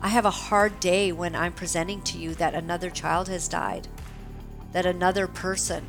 [0.00, 3.88] I have a hard day when I'm presenting to you that another child has died,
[4.72, 5.86] that another person,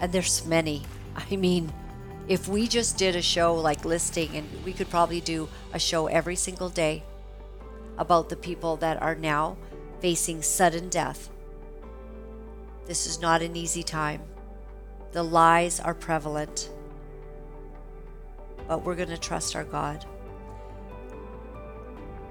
[0.00, 0.82] and there's many.
[1.16, 1.72] I mean,
[2.28, 6.06] if we just did a show like listing, and we could probably do a show
[6.06, 7.02] every single day
[7.98, 9.56] about the people that are now
[10.00, 11.28] facing sudden death.
[12.86, 14.22] This is not an easy time.
[15.12, 16.70] The lies are prevalent
[18.70, 20.04] but we're going to trust our God.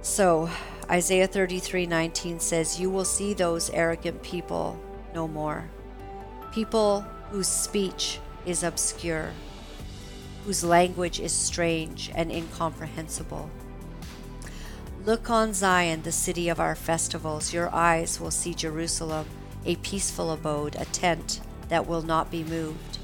[0.01, 0.49] So,
[0.89, 4.79] Isaiah 33 19 says, You will see those arrogant people
[5.13, 5.69] no more.
[6.53, 9.33] People whose speech is obscure,
[10.45, 13.49] whose language is strange and incomprehensible.
[15.03, 17.53] Look on Zion, the city of our festivals.
[17.53, 19.25] Your eyes will see Jerusalem,
[19.65, 22.98] a peaceful abode, a tent that will not be moved.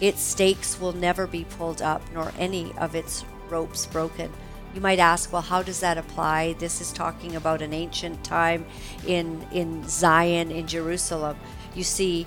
[0.00, 4.32] Its stakes will never be pulled up, nor any of its ropes broken.
[4.74, 6.52] You might ask, well, how does that apply?
[6.54, 8.66] This is talking about an ancient time
[9.06, 11.38] in, in Zion, in Jerusalem.
[11.74, 12.26] You see,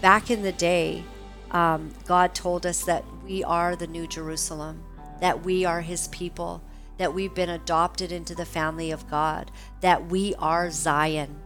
[0.00, 1.04] back in the day,
[1.50, 4.82] um, God told us that we are the new Jerusalem,
[5.20, 6.62] that we are His people,
[6.96, 9.50] that we've been adopted into the family of God,
[9.82, 11.36] that we are Zion,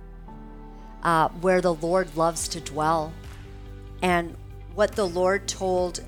[1.02, 3.12] uh, where the Lord loves to dwell.
[4.02, 4.36] And
[4.78, 6.04] what the Lord told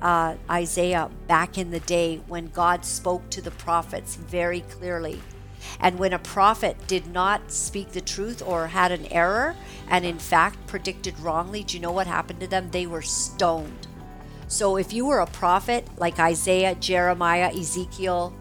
[0.00, 5.20] uh, Isaiah back in the day when God spoke to the prophets very clearly.
[5.80, 9.56] And when a prophet did not speak the truth or had an error
[9.88, 12.70] and in fact predicted wrongly, do you know what happened to them?
[12.70, 13.88] They were stoned.
[14.46, 18.32] So if you were a prophet like Isaiah, Jeremiah, Ezekiel,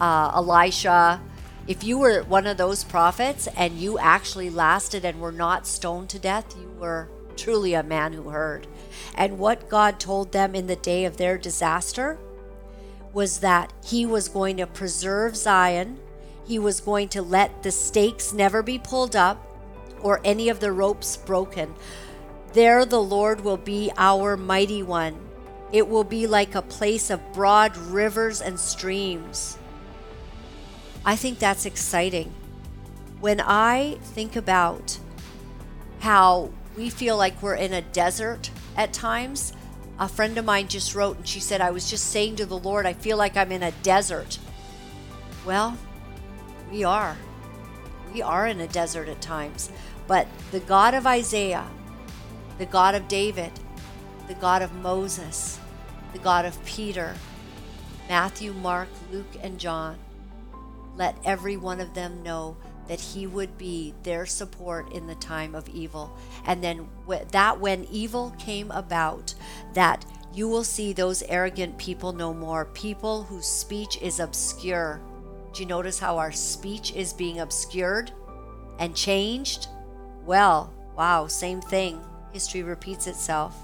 [0.00, 1.20] uh, Elisha,
[1.66, 6.10] if you were one of those prophets and you actually lasted and were not stoned
[6.10, 8.66] to death, you were truly a man who heard.
[9.14, 12.18] And what God told them in the day of their disaster
[13.12, 15.98] was that He was going to preserve Zion,
[16.46, 19.42] He was going to let the stakes never be pulled up
[20.02, 21.74] or any of the ropes broken.
[22.52, 25.18] There the Lord will be our mighty one.
[25.72, 29.58] It will be like a place of broad rivers and streams.
[31.04, 32.32] I think that's exciting.
[33.20, 34.98] When I think about
[36.00, 39.52] how we feel like we're in a desert at times.
[39.98, 42.58] A friend of mine just wrote and she said, I was just saying to the
[42.58, 44.38] Lord, I feel like I'm in a desert.
[45.44, 45.78] Well,
[46.70, 47.16] We are.
[48.12, 49.70] We are in a desert at times.
[50.06, 51.66] But the God of Isaiah,
[52.58, 53.52] the God of David,
[54.28, 55.58] the God of Moses,
[56.12, 57.14] the God of Peter,
[58.08, 59.96] Matthew, Mark, Luke, and John,
[60.96, 62.56] let every one of them know
[62.88, 66.16] that he would be their support in the time of evil.
[66.44, 66.88] And then
[67.32, 69.34] that when evil came about,
[69.74, 75.00] that you will see those arrogant people no more, people whose speech is obscure.
[75.52, 78.12] Do you notice how our speech is being obscured
[78.78, 79.68] and changed?
[80.24, 82.00] Well, wow, same thing.
[82.32, 83.56] History repeats itself.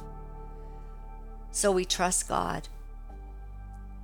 [1.51, 2.69] So we trust God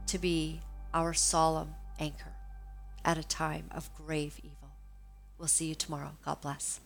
[0.08, 0.60] to be
[0.92, 2.34] our solemn anchor
[3.04, 4.57] at a time of grave evil.
[5.39, 6.10] We'll see you tomorrow.
[6.24, 6.81] God bless.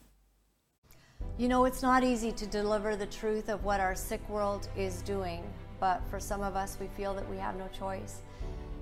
[1.38, 5.02] You know, it's not easy to deliver the truth of what our sick world is
[5.02, 5.42] doing,
[5.80, 8.20] but for some of us, we feel that we have no choice.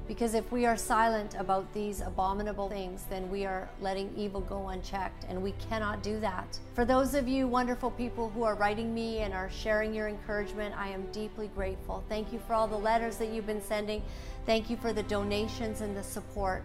[0.08, 4.70] Because if we are silent about these abominable things, then we are letting evil go
[4.70, 6.58] unchecked, and we cannot do that.
[6.74, 10.74] For those of you wonderful people who are writing me and are sharing your encouragement,
[10.76, 12.02] I am deeply grateful.
[12.08, 14.02] Thank you for all the letters that you've been sending.
[14.46, 16.64] Thank you for the donations and the support.